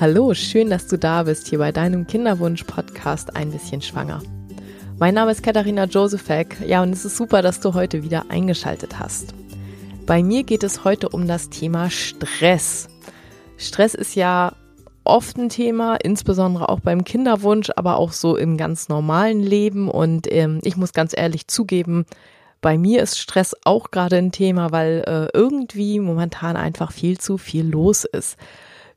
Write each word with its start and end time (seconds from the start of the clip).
Hallo, 0.00 0.32
schön, 0.32 0.70
dass 0.70 0.86
du 0.86 0.96
da 0.96 1.24
bist 1.24 1.48
hier 1.48 1.58
bei 1.58 1.72
deinem 1.72 2.06
Kinderwunsch-Podcast 2.06 3.36
Ein 3.36 3.50
bisschen 3.50 3.82
schwanger. 3.82 4.22
Mein 4.98 5.12
Name 5.12 5.30
ist 5.30 5.42
Katharina 5.42 5.84
Josefek. 5.84 6.56
Ja, 6.66 6.82
und 6.82 6.94
es 6.94 7.04
ist 7.04 7.18
super, 7.18 7.42
dass 7.42 7.60
du 7.60 7.74
heute 7.74 8.02
wieder 8.02 8.24
eingeschaltet 8.30 8.98
hast. 8.98 9.34
Bei 10.06 10.22
mir 10.22 10.44
geht 10.44 10.62
es 10.62 10.84
heute 10.84 11.10
um 11.10 11.28
das 11.28 11.50
Thema 11.50 11.90
Stress. 11.90 12.88
Stress 13.58 13.94
ist 13.94 14.14
ja 14.14 14.54
oft 15.04 15.36
ein 15.36 15.50
Thema, 15.50 15.96
insbesondere 15.96 16.70
auch 16.70 16.80
beim 16.80 17.04
Kinderwunsch, 17.04 17.68
aber 17.76 17.98
auch 17.98 18.12
so 18.12 18.38
im 18.38 18.56
ganz 18.56 18.88
normalen 18.88 19.40
Leben. 19.40 19.90
Und 19.90 20.32
ähm, 20.32 20.60
ich 20.62 20.78
muss 20.78 20.94
ganz 20.94 21.14
ehrlich 21.14 21.46
zugeben, 21.46 22.06
bei 22.62 22.78
mir 22.78 23.02
ist 23.02 23.18
Stress 23.18 23.54
auch 23.64 23.90
gerade 23.90 24.16
ein 24.16 24.32
Thema, 24.32 24.72
weil 24.72 25.04
äh, 25.06 25.36
irgendwie 25.36 26.00
momentan 26.00 26.56
einfach 26.56 26.90
viel 26.90 27.18
zu 27.18 27.36
viel 27.36 27.68
los 27.68 28.06
ist. 28.06 28.38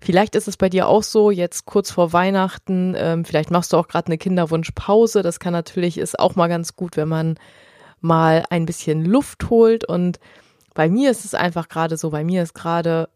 Vielleicht 0.04 0.36
ist 0.36 0.50
es 0.50 0.58
bei 0.58 0.68
dir 0.68 0.90
auch 0.90 1.02
so, 1.02 1.32
jetzt 1.32 1.66
kurz 1.66 1.90
vor 1.90 2.12
Weihnachten, 2.12 2.94
ähm, 2.98 3.24
vielleicht 3.24 3.52
machst 3.52 3.72
du 3.72 3.78
auch 3.78 3.88
gerade 3.88 4.08
eine 4.08 4.18
Kinderwunschpause. 4.18 5.22
Das 5.22 5.40
kann 5.40 5.54
natürlich, 5.54 5.98
ist 5.98 6.20
auch 6.20 6.36
mal 6.36 6.50
ganz 6.50 6.76
gut, 6.76 6.98
wenn 6.98 7.08
man 7.08 7.40
mal 8.02 8.44
ein 8.50 8.66
bisschen 8.66 9.06
Luft 9.06 9.50
holt. 9.50 9.86
Und 9.86 10.20
bei 10.74 10.90
mir 10.90 11.10
ist 11.10 11.24
es 11.24 11.34
einfach 11.34 11.70
gerade 11.70 11.96
so, 11.96 12.10
bei 12.10 12.26
mir 12.26 12.44
ist 12.44 12.54
gerade 12.54 13.08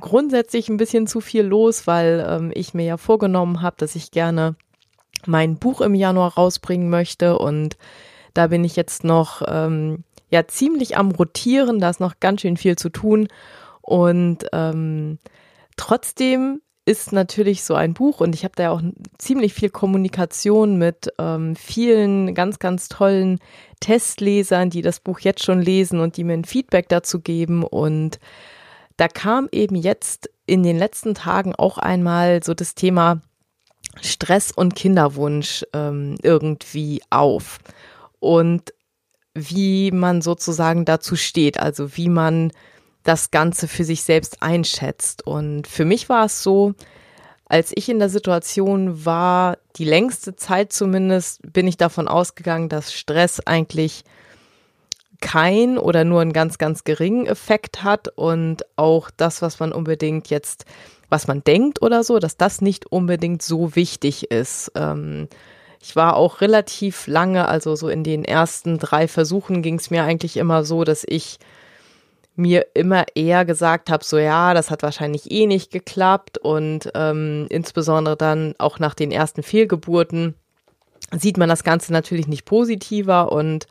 grundsätzlich 0.00 0.70
ein 0.70 0.78
bisschen 0.78 1.06
zu 1.06 1.20
viel 1.20 1.42
los, 1.42 1.86
weil 1.86 2.26
ähm, 2.26 2.52
ich 2.54 2.72
mir 2.72 2.86
ja 2.86 2.96
vorgenommen 2.96 3.60
habe, 3.60 3.76
dass 3.78 3.94
ich 3.94 4.10
gerne 4.10 4.56
mein 5.26 5.58
Buch 5.58 5.82
im 5.82 5.94
Januar 5.94 6.36
rausbringen 6.36 6.88
möchte. 6.88 7.38
Und 7.38 7.76
da 8.32 8.46
bin 8.46 8.64
ich 8.64 8.76
jetzt 8.76 9.04
noch 9.04 9.42
ähm, 9.46 10.04
ja 10.30 10.48
ziemlich 10.48 10.96
am 10.96 11.10
Rotieren, 11.10 11.80
da 11.80 11.90
ist 11.90 12.00
noch 12.00 12.18
ganz 12.18 12.40
schön 12.40 12.56
viel 12.56 12.76
zu 12.76 12.88
tun. 12.88 13.28
Und 13.82 14.46
ähm, 14.54 15.18
Trotzdem 15.78 16.60
ist 16.84 17.12
natürlich 17.12 17.64
so 17.64 17.74
ein 17.74 17.94
Buch 17.94 18.20
und 18.20 18.34
ich 18.34 18.44
habe 18.44 18.54
da 18.56 18.62
ja 18.64 18.70
auch 18.70 18.82
ziemlich 19.18 19.54
viel 19.54 19.70
Kommunikation 19.70 20.76
mit 20.76 21.12
ähm, 21.18 21.54
vielen 21.54 22.34
ganz, 22.34 22.58
ganz 22.58 22.88
tollen 22.88 23.38
Testlesern, 23.80 24.70
die 24.70 24.82
das 24.82 25.00
Buch 25.00 25.20
jetzt 25.20 25.44
schon 25.44 25.62
lesen 25.62 26.00
und 26.00 26.16
die 26.16 26.24
mir 26.24 26.34
ein 26.34 26.44
Feedback 26.44 26.88
dazu 26.88 27.20
geben. 27.20 27.62
Und 27.62 28.18
da 28.96 29.06
kam 29.06 29.48
eben 29.52 29.76
jetzt 29.76 30.30
in 30.46 30.62
den 30.62 30.78
letzten 30.78 31.14
Tagen 31.14 31.54
auch 31.54 31.78
einmal 31.78 32.42
so 32.42 32.54
das 32.54 32.74
Thema 32.74 33.20
Stress 34.00 34.50
und 34.50 34.74
Kinderwunsch 34.74 35.64
ähm, 35.74 36.16
irgendwie 36.22 37.02
auf. 37.10 37.58
Und 38.18 38.72
wie 39.34 39.90
man 39.90 40.22
sozusagen 40.22 40.84
dazu 40.84 41.16
steht, 41.16 41.60
also 41.60 41.96
wie 41.96 42.08
man 42.08 42.50
das 43.08 43.30
Ganze 43.30 43.68
für 43.68 43.84
sich 43.84 44.02
selbst 44.02 44.42
einschätzt. 44.42 45.26
Und 45.26 45.66
für 45.66 45.86
mich 45.86 46.10
war 46.10 46.26
es 46.26 46.42
so, 46.42 46.74
als 47.46 47.72
ich 47.74 47.88
in 47.88 47.98
der 47.98 48.10
Situation 48.10 49.06
war, 49.06 49.56
die 49.76 49.86
längste 49.86 50.36
Zeit 50.36 50.74
zumindest, 50.74 51.40
bin 51.50 51.66
ich 51.66 51.78
davon 51.78 52.06
ausgegangen, 52.06 52.68
dass 52.68 52.92
Stress 52.92 53.40
eigentlich 53.40 54.04
kein 55.22 55.78
oder 55.78 56.04
nur 56.04 56.20
einen 56.20 56.34
ganz, 56.34 56.58
ganz 56.58 56.84
geringen 56.84 57.26
Effekt 57.26 57.82
hat 57.82 58.08
und 58.08 58.66
auch 58.76 59.10
das, 59.16 59.40
was 59.40 59.58
man 59.58 59.72
unbedingt 59.72 60.28
jetzt, 60.28 60.66
was 61.08 61.26
man 61.26 61.42
denkt 61.42 61.80
oder 61.80 62.04
so, 62.04 62.18
dass 62.18 62.36
das 62.36 62.60
nicht 62.60 62.92
unbedingt 62.92 63.40
so 63.40 63.74
wichtig 63.74 64.30
ist. 64.30 64.70
Ähm, 64.74 65.28
ich 65.80 65.96
war 65.96 66.14
auch 66.14 66.42
relativ 66.42 67.06
lange, 67.06 67.48
also 67.48 67.74
so 67.74 67.88
in 67.88 68.04
den 68.04 68.24
ersten 68.24 68.78
drei 68.78 69.08
Versuchen 69.08 69.62
ging 69.62 69.76
es 69.76 69.90
mir 69.90 70.04
eigentlich 70.04 70.36
immer 70.36 70.62
so, 70.62 70.84
dass 70.84 71.04
ich 71.08 71.38
mir 72.38 72.68
immer 72.74 73.04
eher 73.16 73.44
gesagt 73.44 73.90
habe, 73.90 74.04
so 74.04 74.16
ja, 74.16 74.54
das 74.54 74.70
hat 74.70 74.84
wahrscheinlich 74.84 75.30
eh 75.30 75.46
nicht 75.46 75.72
geklappt 75.72 76.38
und 76.38 76.88
ähm, 76.94 77.46
insbesondere 77.50 78.16
dann 78.16 78.54
auch 78.58 78.78
nach 78.78 78.94
den 78.94 79.10
ersten 79.10 79.42
Fehlgeburten 79.42 80.34
sieht 81.10 81.36
man 81.36 81.48
das 81.48 81.64
Ganze 81.64 81.92
natürlich 81.92 82.28
nicht 82.28 82.44
positiver 82.44 83.32
und 83.32 83.66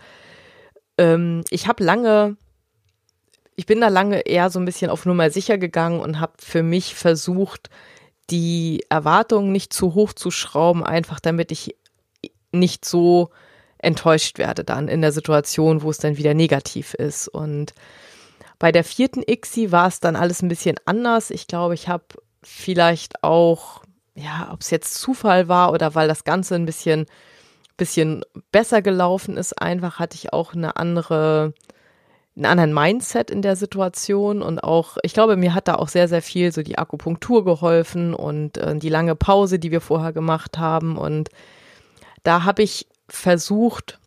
ähm, 0.97 1.45
ich 1.50 1.67
habe 1.67 1.81
lange, 1.81 2.35
ich 3.56 3.66
bin 3.66 3.79
da 3.79 3.88
lange 3.88 4.19
eher 4.25 4.50
so 4.50 4.59
ein 4.59 4.66
bisschen 4.66 4.89
auf 4.89 5.06
Nummer 5.06 5.29
sicher 5.29 5.57
gegangen 5.57 6.01
und 6.01 6.19
habe 6.19 6.33
für 6.38 6.61
mich 6.61 6.94
versucht, 6.94 7.69
die 8.29 8.83
Erwartungen 8.89 9.53
nicht 9.53 9.72
zu 9.72 9.94
hoch 9.94 10.11
zu 10.11 10.29
schrauben, 10.29 10.83
einfach 10.83 11.22
damit 11.22 11.53
ich 11.53 11.77
nicht 12.51 12.83
so 12.83 13.29
enttäuscht 13.77 14.39
werde 14.39 14.66
dann 14.66 14.89
in 14.89 15.01
der 15.01 15.13
Situation, 15.13 15.83
wo 15.83 15.89
es 15.89 16.00
dann 16.00 16.17
wieder 16.17 16.33
negativ 16.33 16.95
ist 16.95 17.29
und 17.29 17.73
bei 18.59 18.72
der 18.72 18.84
vierten 18.84 19.23
ICSI 19.25 19.72
war 19.72 19.88
es 19.88 20.00
dann 20.00 20.16
alles 20.16 20.41
ein 20.41 20.47
bisschen 20.47 20.78
anders. 20.85 21.29
Ich 21.29 21.47
glaube, 21.47 21.73
ich 21.73 21.88
habe 21.88 22.06
vielleicht 22.44 23.23
auch, 23.23 23.84
ja, 24.16 24.50
ob 24.51 24.62
es 24.62 24.72
jetzt 24.72 24.95
Zufall 24.95 25.47
war 25.47 25.72
oder 25.72 25.95
weil 25.95 26.07
das 26.07 26.23
Ganze 26.23 26.56
ein 26.56 26.66
bisschen, 26.66 27.06
bisschen 27.78 28.23
besser 28.51 28.81
gelaufen 28.81 29.38
ist, 29.38 29.62
einfach 29.62 30.00
hatte 30.00 30.16
ich 30.16 30.34
auch 30.34 30.53
eine 30.53 30.78
andere, 30.78 31.53
einen 32.35 32.45
anderen 32.45 32.73
Mindset 32.73 33.29
in 33.29 33.41
der 33.41 33.56
Situation 33.56 34.41
und 34.41 34.63
auch, 34.63 34.97
ich 35.03 35.13
glaube, 35.13 35.38
mir 35.38 35.53
hat 35.53 35.68
da 35.68 35.75
auch 35.75 35.89
sehr, 35.89 36.07
sehr 36.07 36.22
viel 36.22 36.51
so 36.51 36.63
die 36.63 36.78
Akupunktur 36.78 37.45
geholfen 37.45 38.13
und 38.13 38.57
äh, 38.57 38.75
die 38.75 38.89
lange 38.89 39.16
Pause, 39.16 39.59
die 39.59 39.72
wir 39.72 39.81
vorher 39.81 40.13
gemacht 40.13 40.57
haben 40.57 40.97
und 40.97 41.29
da 42.24 42.44
habe 42.44 42.63
ich 42.63 42.88
versucht, 43.07 44.00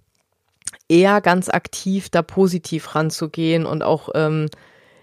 eher 0.91 1.21
ganz 1.21 1.49
aktiv 1.49 2.11
da 2.11 2.23
positiv 2.23 2.95
ranzugehen 2.95 3.65
und 3.65 3.83
auch 3.83 4.11
ähm, 4.15 4.49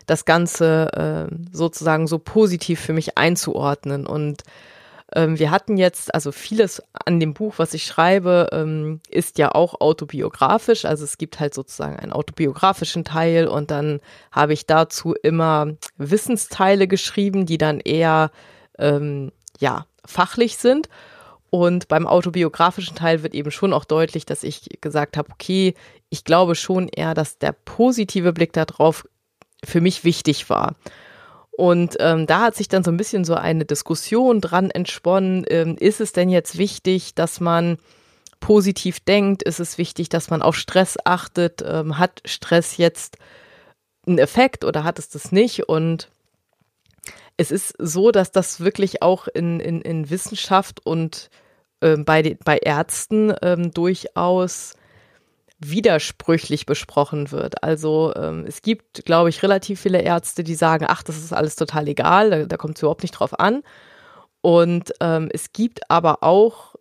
das 0.06 0.26
Ganze 0.26 1.28
äh, 1.32 1.36
sozusagen 1.52 2.08
so 2.08 2.20
positiv 2.20 2.80
für 2.80 2.94
mich 2.94 3.18
einzuordnen. 3.18 4.06
Und 4.06 4.44
ähm, 5.14 5.40
wir 5.40 5.52
hatten 5.52 5.78
jetzt, 5.78 6.14
also 6.14 6.32
vieles 6.34 6.84
an 7.06 7.20
dem 7.20 7.34
Buch, 7.34 7.56
was 7.58 7.74
ich 7.74 7.86
schreibe, 7.86 8.50
ähm, 8.52 9.00
ist 9.10 9.38
ja 9.38 9.54
auch 9.54 9.80
autobiografisch. 9.80 10.86
Also 10.86 11.06
es 11.06 11.18
gibt 11.18 11.40
halt 11.40 11.54
sozusagen 11.54 11.98
einen 11.98 12.12
autobiografischen 12.12 13.06
Teil 13.06 13.48
und 13.48 13.72
dann 13.72 14.02
habe 14.32 14.54
ich 14.54 14.66
dazu 14.66 15.14
immer 15.14 15.68
Wissensteile 15.98 16.88
geschrieben, 16.88 17.46
die 17.46 17.58
dann 17.58 17.80
eher 17.80 18.32
ähm, 18.78 19.32
ja 19.60 19.86
fachlich 20.06 20.58
sind. 20.58 20.90
Und 21.58 21.88
beim 21.88 22.06
autobiografischen 22.06 22.96
Teil 22.96 23.24
wird 23.24 23.34
eben 23.34 23.50
schon 23.50 23.74
auch 23.74 23.84
deutlich, 23.84 24.28
dass 24.28 24.44
ich 24.44 24.70
gesagt 24.80 25.18
habe, 25.18 25.32
okay, 25.32 25.74
ich 26.12 26.24
glaube 26.24 26.54
schon 26.54 26.88
eher, 26.88 27.16
dass 27.16 27.40
der 27.40 27.52
positive 27.52 28.32
Blick 28.32 28.54
darauf 28.54 29.08
für 29.66 29.82
mich 29.82 30.04
wichtig 30.04 30.52
war. 30.52 30.76
Und 31.50 31.96
ähm, 32.00 32.28
da 32.28 32.42
hat 32.42 32.56
sich 32.56 32.68
dann 32.68 32.84
so 32.84 32.92
ein 32.92 32.98
bisschen 32.98 33.26
so 33.26 33.34
eine 33.34 33.66
Diskussion 33.66 34.40
dran 34.40 34.70
entsponnen. 34.70 35.46
Ähm, 35.50 35.78
ist 35.80 36.00
es 36.00 36.14
denn 36.14 36.30
jetzt 36.30 36.60
wichtig, 36.60 37.16
dass 37.16 37.40
man 37.40 37.80
positiv 38.40 39.00
denkt? 39.00 39.42
Ist 39.42 39.60
es 39.60 39.80
wichtig, 39.80 40.10
dass 40.10 40.30
man 40.30 40.44
auf 40.44 40.56
Stress 40.56 40.96
achtet? 41.06 41.64
Ähm, 41.66 41.98
hat 41.98 42.22
Stress 42.26 42.78
jetzt 42.78 43.18
einen 44.06 44.20
Effekt 44.20 44.64
oder 44.64 44.84
hat 44.84 45.00
es 45.00 45.10
das 45.10 45.32
nicht? 45.32 45.68
Und 45.68 46.12
es 47.36 47.50
ist 47.50 47.74
so, 47.80 48.12
dass 48.12 48.32
das 48.32 48.60
wirklich 48.60 49.02
auch 49.02 49.28
in, 49.28 49.60
in, 49.60 49.82
in 49.82 50.12
Wissenschaft 50.12 50.86
und 50.86 51.32
äh, 51.82 51.98
bei, 51.98 52.38
bei 52.44 52.58
Ärzten 52.58 53.34
ähm, 53.42 53.72
durchaus 53.72 54.76
widersprüchlich 55.60 56.66
besprochen 56.66 57.32
wird. 57.32 57.64
Also 57.64 58.14
ähm, 58.16 58.46
es 58.48 58.62
gibt, 58.62 59.06
glaube 59.06 59.30
ich, 59.30 59.42
relativ 59.42 59.82
viele 59.82 60.02
Ärzte, 60.02 60.44
die 60.44 60.56
sagen, 60.56 60.86
ach, 60.88 61.02
das 61.04 61.18
ist 61.18 61.34
alles 61.34 61.56
total 61.56 61.88
egal, 61.88 62.30
da, 62.30 62.46
da 62.46 62.58
kommt 62.58 62.78
es 62.78 62.84
überhaupt 62.84 63.04
nicht 63.04 63.14
drauf 63.14 63.40
an. 63.40 63.64
Und 64.42 64.94
ähm, 65.02 65.30
es 65.34 65.52
gibt 65.54 65.90
aber 65.90 66.24
auch 66.24 66.76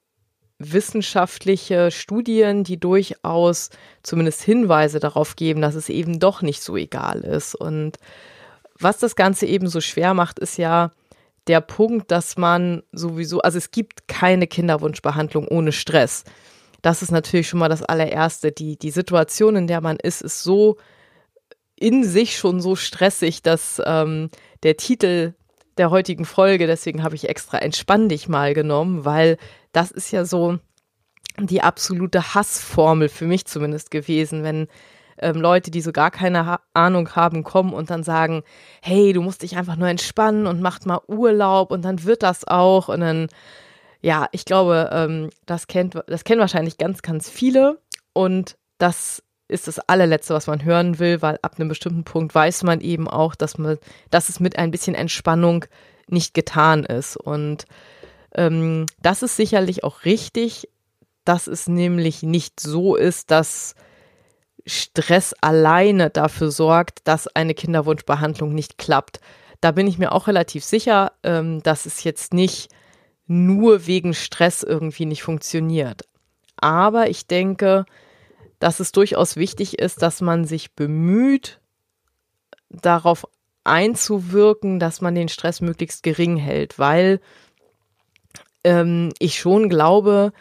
wissenschaftliche 0.59 1.91
Studien, 1.91 2.65
die 2.65 2.79
durchaus 2.79 3.71
zumindest 4.03 4.43
Hinweise 4.43 5.01
darauf 5.01 5.37
geben, 5.37 5.61
dass 5.61 5.75
es 5.75 5.89
eben 5.89 6.19
doch 6.19 6.43
nicht 6.43 6.63
so 6.63 6.77
egal 6.77 7.21
ist. 7.21 7.55
Und 7.55 7.99
was 8.79 8.99
das 8.99 9.17
Ganze 9.17 9.47
eben 9.47 9.69
so 9.69 9.81
schwer 9.81 10.15
macht, 10.15 10.39
ist 10.39 10.59
ja 10.59 10.93
der 11.47 11.61
Punkt, 11.61 12.11
dass 12.11 12.37
man 12.37 12.83
sowieso, 12.93 13.41
also 13.41 13.59
es 13.59 13.71
gibt 13.71 14.09
keine 14.09 14.47
Kinderwunschbehandlung 14.47 15.47
ohne 15.49 15.73
Stress. 15.73 16.25
Das 16.83 17.03
ist 17.03 17.11
natürlich 17.11 17.49
schon 17.49 17.61
mal 17.61 17.69
das 17.69 17.83
allererste. 17.83 18.53
Die, 18.53 18.79
die 18.79 18.91
Situation, 18.91 19.57
in 19.57 19.67
der 19.67 19.81
man 19.81 19.97
ist, 19.97 20.23
ist 20.23 20.43
so 20.43 20.77
in 21.77 22.05
sich 22.05 22.37
schon 22.37 22.61
so 22.61 22.75
stressig, 22.75 23.43
dass 23.43 23.81
ähm, 23.85 24.31
der 24.63 24.77
Titel 24.77 25.35
der 25.79 25.91
heutigen 25.91 26.25
Folge, 26.25 26.67
deswegen 26.67 27.03
habe 27.03 27.15
ich 27.15 27.29
extra 27.29 27.59
entspann 27.59 28.09
dich 28.09 28.29
mal 28.29 28.55
genommen, 28.55 29.05
weil 29.05 29.37
das 29.73 29.91
ist 29.91 30.11
ja 30.11 30.25
so 30.25 30.59
die 31.39 31.61
absolute 31.61 32.35
Hassformel 32.35 33.11
für 33.11 33.27
mich 33.27 33.45
zumindest 33.45 33.91
gewesen, 33.91 34.43
wenn 34.43 34.69
ähm, 35.19 35.41
Leute, 35.41 35.71
die 35.71 35.81
so 35.81 35.93
gar 35.93 36.11
keine 36.11 36.47
ha 36.47 36.61
Ahnung 36.75 37.15
haben, 37.15 37.45
kommen 37.45 37.73
und 37.73 37.91
dann 37.91 38.03
sagen, 38.03 38.43
hey, 38.83 39.13
du 39.13 39.23
musst 39.23 39.43
dich 39.43 39.57
einfach 39.57 39.77
nur 39.77 39.89
entspannen 39.89 40.47
und 40.47 40.61
macht 40.61 40.87
mal 40.87 41.01
Urlaub 41.09 41.71
und 41.71 41.85
dann 41.85 42.05
wird 42.05 42.23
das 42.23 42.47
auch 42.47 42.89
und 42.89 43.01
dann, 43.01 43.29
ja, 44.01 44.27
ich 44.33 44.45
glaube, 44.45 44.91
ähm, 44.93 45.31
das 45.47 45.67
kennt, 45.67 45.99
das 46.07 46.25
kennen 46.25 46.41
wahrscheinlich 46.41 46.79
ganz, 46.79 47.03
ganz 47.03 47.29
viele 47.29 47.81
und 48.13 48.57
das 48.79 49.23
ist 49.49 49.69
das 49.69 49.79
allerletzte, 49.79 50.35
was 50.35 50.47
man 50.47 50.65
hören 50.65 50.99
will, 50.99 51.23
weil 51.23 51.39
ab 51.43 51.55
einem 51.59 51.69
bestimmten 51.69 52.05
Punkt 52.05 52.35
weiß 52.35 52.65
man 52.65 52.81
eben 52.81 53.09
auch, 53.09 53.35
dass 53.35 53.59
man, 53.59 53.79
dass 54.11 54.29
es 54.29 54.41
mit 54.41 54.59
ein 54.59 54.71
bisschen 54.71 54.95
Entspannung 54.95 55.65
nicht 56.09 56.35
getan 56.35 56.85
ist. 56.85 57.17
Und 57.17 57.65
ähm, 58.35 58.87
das 59.01 59.23
ist 59.23 59.37
sicherlich 59.37 59.85
auch 59.85 60.05
richtig, 60.05 60.69
dass 61.25 61.47
es 61.47 61.69
nämlich 61.69 62.23
nicht 62.23 62.61
so 62.61 62.97
ist, 62.97 63.31
dass 63.31 63.75
Stress 64.67 65.35
alleine 65.41 66.11
dafür 66.11 66.51
sorgt, 66.51 67.07
dass 67.07 67.29
eine 67.29 67.55
Kinderwunschbehandlung 67.55 68.53
nicht 68.53 68.79
klappt. 68.79 69.21
Da 69.61 69.71
bin 69.71 69.87
ich 69.87 69.99
mir 69.99 70.13
auch 70.13 70.27
relativ 70.27 70.65
sicher, 70.65 71.13
ähm, 71.23 71.63
dass 71.63 71.87
es 71.87 72.05
jetzt 72.05 72.35
nicht 72.35 72.69
nur 73.27 73.87
wegen 73.87 74.15
Stress 74.15 74.63
irgendwie 74.63 75.07
nicht 75.07 75.23
funktioniert. 75.23 76.03
Aber 76.57 77.09
ich 77.09 77.27
denke, 77.27 77.87
dass 78.59 78.81
es 78.81 78.93
durchaus 78.93 79.37
wichtig 79.37 79.79
ist, 79.79 80.03
dass 80.03 80.21
man 80.21 80.45
sich 80.45 80.75
bemüht, 80.75 81.61
darauf 82.71 83.27
einzuwirken, 83.65 84.79
dass 84.79 85.01
man 85.01 85.15
den 85.15 85.29
Stress 85.29 85.61
möglichst 85.61 86.03
gering 86.03 86.37
hält, 86.37 86.79
weil 86.79 87.21
ähm, 88.65 89.13
ich 89.19 89.39
schon 89.39 89.69
glaube, 89.69 90.33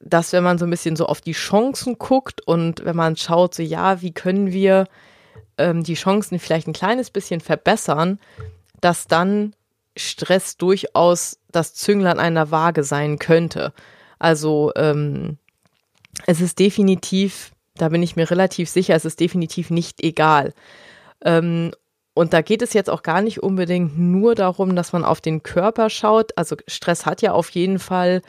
dass 0.00 0.32
wenn 0.32 0.42
man 0.42 0.58
so 0.58 0.64
ein 0.64 0.70
bisschen 0.70 0.96
so 0.96 1.06
auf 1.06 1.20
die 1.20 1.32
Chancen 1.32 1.98
guckt 1.98 2.46
und 2.46 2.84
wenn 2.84 2.96
man 2.96 3.16
schaut, 3.16 3.54
so 3.54 3.62
ja, 3.62 4.00
wie 4.00 4.12
können 4.12 4.50
wir 4.50 4.86
ähm, 5.58 5.84
die 5.84 5.94
Chancen 5.94 6.38
vielleicht 6.38 6.66
ein 6.66 6.72
kleines 6.72 7.10
bisschen 7.10 7.40
verbessern, 7.40 8.18
dass 8.80 9.06
dann 9.06 9.54
Stress 9.96 10.56
durchaus 10.56 11.38
das 11.52 11.74
Zünglein 11.74 12.18
einer 12.18 12.50
Waage 12.50 12.82
sein 12.82 13.18
könnte. 13.18 13.74
Also 14.18 14.72
ähm, 14.76 15.38
es 16.26 16.40
ist 16.40 16.58
definitiv, 16.58 17.52
da 17.74 17.90
bin 17.90 18.02
ich 18.02 18.16
mir 18.16 18.30
relativ 18.30 18.70
sicher, 18.70 18.94
es 18.94 19.04
ist 19.04 19.20
definitiv 19.20 19.70
nicht 19.70 20.02
egal. 20.02 20.54
Ähm, 21.22 21.72
und 22.14 22.32
da 22.32 22.40
geht 22.40 22.62
es 22.62 22.72
jetzt 22.72 22.90
auch 22.90 23.02
gar 23.02 23.20
nicht 23.20 23.42
unbedingt 23.42 23.98
nur 23.98 24.34
darum, 24.34 24.74
dass 24.74 24.92
man 24.92 25.04
auf 25.04 25.20
den 25.20 25.42
Körper 25.42 25.90
schaut. 25.90 26.36
Also 26.36 26.56
Stress 26.66 27.06
hat 27.06 27.22
ja 27.22 27.32
auf 27.32 27.50
jeden 27.50 27.78
Fall 27.78 28.22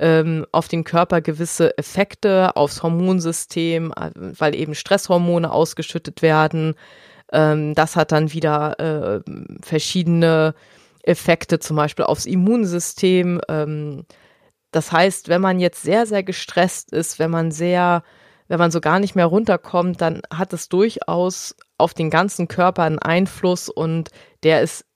ähm, 0.00 0.46
auf 0.50 0.66
den 0.66 0.82
Körper 0.82 1.20
gewisse 1.20 1.76
Effekte, 1.76 2.56
aufs 2.56 2.82
Hormonsystem, 2.82 3.92
äh, 3.94 4.10
weil 4.14 4.54
eben 4.54 4.74
Stresshormone 4.74 5.52
ausgeschüttet 5.52 6.22
werden. 6.22 6.74
Ähm, 7.32 7.74
das 7.74 7.96
hat 7.96 8.10
dann 8.10 8.32
wieder 8.32 8.80
äh, 8.80 9.20
verschiedene 9.62 10.54
Effekte, 11.02 11.58
zum 11.58 11.76
Beispiel 11.76 12.06
aufs 12.06 12.24
Immunsystem. 12.24 13.40
Ähm, 13.48 14.06
das 14.72 14.90
heißt, 14.90 15.28
wenn 15.28 15.42
man 15.42 15.60
jetzt 15.60 15.82
sehr, 15.82 16.06
sehr 16.06 16.22
gestresst 16.22 16.92
ist, 16.92 17.18
wenn 17.18 17.30
man 17.30 17.50
sehr, 17.50 18.02
wenn 18.48 18.58
man 18.58 18.70
so 18.70 18.80
gar 18.80 19.00
nicht 19.00 19.14
mehr 19.14 19.26
runterkommt, 19.26 20.00
dann 20.00 20.22
hat 20.32 20.54
es 20.54 20.70
durchaus 20.70 21.54
auf 21.76 21.92
den 21.92 22.08
ganzen 22.08 22.48
Körper 22.48 22.84
einen 22.84 22.98
Einfluss 22.98 23.68
und 23.68 24.10
der 24.44 24.62
ist 24.62 24.86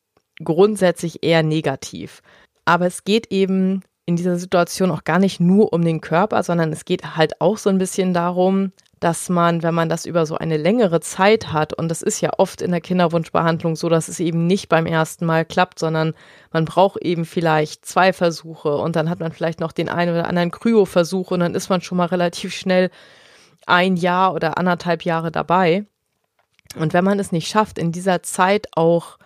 grundsätzlich 0.43 1.23
eher 1.23 1.43
negativ. 1.43 2.23
Aber 2.65 2.87
es 2.87 3.05
geht 3.05 3.31
eben 3.31 3.83
in 4.07 4.17
dieser 4.17 4.37
Situation 4.37 4.91
auch 4.91 5.05
gar 5.05 5.19
nicht 5.19 5.41
nur 5.41 5.73
um 5.73 5.83
den 5.83 6.01
Körper, 6.01 6.43
sondern 6.43 6.73
es 6.73 6.85
geht 6.85 7.17
halt 7.17 7.41
auch 7.41 7.57
so 7.57 7.71
ein 7.71 7.79
bisschen 7.79 8.13
darum, 8.13 8.73
dass 9.01 9.29
man, 9.29 9.63
wenn 9.63 9.75
man 9.75 9.89
das 9.89 10.07
über 10.07 10.25
so 10.25 10.37
eine 10.37 10.57
längere 10.57 11.01
Zeit 11.01 11.53
hat, 11.53 11.75
und 11.75 11.89
das 11.89 12.01
ist 12.01 12.21
ja 12.21 12.31
oft 12.39 12.63
in 12.63 12.71
der 12.71 12.81
Kinderwunschbehandlung 12.81 13.77
so, 13.77 13.89
dass 13.89 14.09
es 14.09 14.21
eben 14.21 14.47
nicht 14.47 14.69
beim 14.69 14.87
ersten 14.87 15.27
Mal 15.27 15.45
klappt, 15.45 15.79
sondern 15.79 16.15
man 16.53 16.65
braucht 16.65 17.03
eben 17.03 17.25
vielleicht 17.25 17.85
zwei 17.85 18.13
Versuche 18.13 18.77
und 18.77 18.97
dann 18.97 19.11
hat 19.11 19.21
man 19.21 19.33
vielleicht 19.33 19.61
noch 19.61 19.73
den 19.73 19.89
einen 19.89 20.13
oder 20.13 20.27
anderen 20.29 20.51
Kryoversuch 20.51 21.31
und 21.33 21.41
dann 21.41 21.55
ist 21.55 21.69
man 21.69 21.83
schon 21.83 21.99
mal 21.99 22.07
relativ 22.07 22.55
schnell 22.55 22.91
ein 23.67 23.97
Jahr 23.97 24.33
oder 24.35 24.59
anderthalb 24.59 25.03
Jahre 25.03 25.31
dabei. 25.31 25.85
Und 26.77 26.93
wenn 26.93 27.05
man 27.05 27.19
es 27.19 27.33
nicht 27.33 27.49
schafft, 27.49 27.79
in 27.79 27.93
dieser 27.93 28.23
Zeit 28.23 28.69
auch 28.75 29.19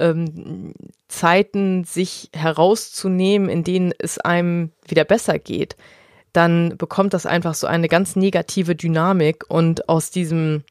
ähm, 0.00 0.72
Zeiten 1.08 1.84
sich 1.84 2.30
herauszunehmen, 2.34 3.48
in 3.48 3.62
denen 3.62 3.92
es 3.98 4.18
einem 4.18 4.72
wieder 4.88 5.04
besser 5.04 5.38
geht, 5.38 5.76
dann 6.32 6.76
bekommt 6.76 7.14
das 7.14 7.26
einfach 7.26 7.54
so 7.54 7.66
eine 7.66 7.88
ganz 7.88 8.16
negative 8.16 8.74
Dynamik 8.74 9.44
und 9.48 9.88
aus 9.88 10.10
diesem, 10.10 10.64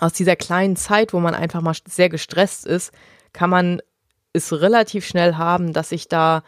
aus 0.00 0.12
dieser 0.12 0.36
kleinen 0.36 0.76
Zeit, 0.76 1.12
wo 1.12 1.20
man 1.20 1.34
einfach 1.34 1.60
mal 1.60 1.74
sehr 1.86 2.08
gestresst 2.08 2.66
ist, 2.66 2.92
kann 3.32 3.50
man 3.50 3.80
es 4.32 4.52
relativ 4.52 5.06
schnell 5.06 5.36
haben, 5.36 5.72
dass 5.72 5.90
sich 5.90 6.08
da 6.08 6.42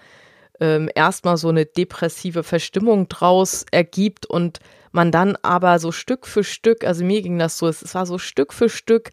ähm, 0.61 0.89
erstmal 0.95 1.37
so 1.37 1.49
eine 1.49 1.67
depressive 1.67 2.43
Verstimmung 2.43 3.09
draus 3.09 3.65
ergibt 3.71 4.27
und 4.27 4.61
man 4.93 5.11
dann 5.11 5.37
aber 5.43 5.79
so 5.79 5.91
Stück 5.93 6.27
für 6.27 6.45
Stück, 6.45 6.85
also 6.85 7.05
mir 7.05 7.23
ging 7.23 7.39
das 7.39 7.59
so, 7.59 7.69
es 7.69 7.95
war 7.95 8.07
so 8.07 8.19
Stück 8.19 8.53
für 8.53 8.69
Stück, 8.69 9.11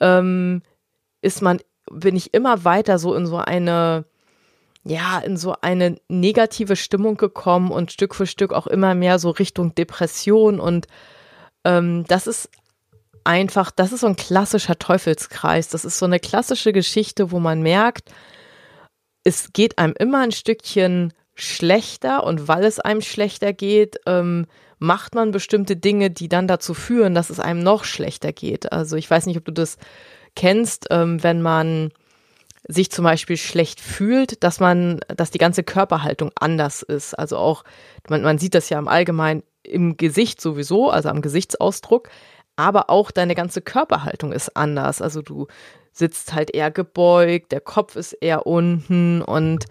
ähm, 0.00 0.62
ist 1.22 1.40
man, 1.40 1.60
bin 1.94 2.16
ich 2.16 2.34
immer 2.34 2.64
weiter 2.64 2.98
so 2.98 3.14
in 3.14 3.26
so 3.26 3.36
eine 3.36 4.04
ja, 4.86 5.18
in 5.18 5.38
so 5.38 5.54
eine 5.62 5.96
negative 6.08 6.76
Stimmung 6.76 7.16
gekommen 7.16 7.70
und 7.70 7.90
Stück 7.90 8.14
für 8.14 8.26
Stück 8.26 8.52
auch 8.52 8.66
immer 8.66 8.94
mehr 8.94 9.18
so 9.18 9.30
Richtung 9.30 9.74
Depression. 9.74 10.60
Und 10.60 10.88
ähm, 11.64 12.04
das 12.06 12.26
ist 12.26 12.50
einfach, 13.24 13.70
das 13.70 13.92
ist 13.92 14.00
so 14.00 14.06
ein 14.06 14.16
klassischer 14.16 14.78
Teufelskreis. 14.78 15.68
Das 15.68 15.86
ist 15.86 15.98
so 15.98 16.04
eine 16.04 16.20
klassische 16.20 16.74
Geschichte, 16.74 17.30
wo 17.30 17.40
man 17.40 17.62
merkt, 17.62 18.10
es 19.24 19.54
geht 19.54 19.78
einem 19.78 19.94
immer 19.98 20.20
ein 20.20 20.32
Stückchen 20.32 21.14
schlechter 21.34 22.22
und 22.24 22.46
weil 22.46 22.64
es 22.64 22.78
einem 22.78 23.00
schlechter 23.00 23.54
geht, 23.54 23.98
ähm, 24.04 24.46
macht 24.78 25.14
man 25.14 25.30
bestimmte 25.30 25.76
Dinge, 25.76 26.10
die 26.10 26.28
dann 26.28 26.46
dazu 26.46 26.74
führen, 26.74 27.14
dass 27.14 27.30
es 27.30 27.40
einem 27.40 27.62
noch 27.62 27.84
schlechter 27.84 28.32
geht. 28.32 28.70
Also 28.70 28.96
ich 28.96 29.10
weiß 29.10 29.24
nicht, 29.24 29.38
ob 29.38 29.46
du 29.46 29.52
das 29.52 29.78
kennst, 30.34 30.86
ähm, 30.90 31.22
wenn 31.22 31.42
man 31.42 31.92
sich 32.66 32.90
zum 32.90 33.04
Beispiel 33.04 33.36
schlecht 33.36 33.80
fühlt, 33.80 34.42
dass 34.42 34.58
man, 34.58 35.00
dass 35.08 35.30
die 35.30 35.38
ganze 35.38 35.62
Körperhaltung 35.62 36.30
anders 36.34 36.82
ist. 36.82 37.14
Also 37.14 37.36
auch, 37.36 37.64
man, 38.08 38.22
man 38.22 38.38
sieht 38.38 38.54
das 38.54 38.70
ja 38.70 38.78
im 38.78 38.88
Allgemeinen 38.88 39.42
im 39.62 39.96
Gesicht 39.96 40.40
sowieso, 40.40 40.90
also 40.90 41.08
am 41.08 41.22
Gesichtsausdruck, 41.22 42.08
aber 42.56 42.90
auch 42.90 43.10
deine 43.10 43.34
ganze 43.34 43.60
Körperhaltung 43.60 44.32
ist 44.32 44.56
anders. 44.56 45.02
Also 45.02 45.22
du 45.22 45.46
sitzt 45.92 46.32
halt 46.32 46.54
eher 46.54 46.70
gebeugt, 46.70 47.52
der 47.52 47.60
Kopf 47.60 47.96
ist 47.96 48.12
eher 48.14 48.46
unten 48.46 49.22
und 49.22 49.66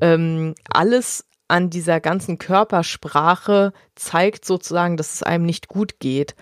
ähm, 0.00 0.54
alles 0.70 1.24
an 1.48 1.70
dieser 1.70 2.00
ganzen 2.00 2.38
Körpersprache 2.38 3.72
zeigt 3.94 4.44
sozusagen, 4.44 4.96
dass 4.96 5.14
es 5.14 5.22
einem 5.22 5.44
nicht 5.44 5.68
gut 5.68 6.00
geht. 6.00 6.34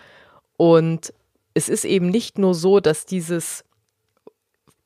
Und 0.57 1.13
es 1.55 1.69
ist 1.69 1.85
eben 1.85 2.09
nicht 2.09 2.39
nur 2.39 2.55
so, 2.55 2.81
dass 2.81 3.07
dieses 3.07 3.65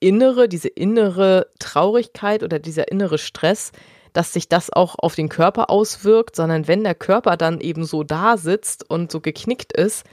innere, 0.01 0.49
diese 0.49 0.69
innere 0.69 1.49
Traurigkeit 1.59 2.43
oder 2.43 2.59
dieser 2.59 2.91
innere 2.91 3.19
Stress, 3.19 3.73
dass 4.13 4.33
sich 4.33 4.49
das 4.49 4.73
auch 4.73 4.97
auf 4.99 5.15
den 5.15 5.29
Körper 5.29 5.71
auswirkt, 5.71 6.37
sondern 6.37 6.69
wenn 6.69 6.85
der 6.85 6.95
Körper 6.95 7.37
dann 7.37 7.61
eben 7.61 7.85
so 7.85 8.03
da 8.03 8.37
sitzt 8.37 8.89
und 8.89 9.13
so 9.13 9.21
geknickt 9.21 9.73
ist, 9.73 10.05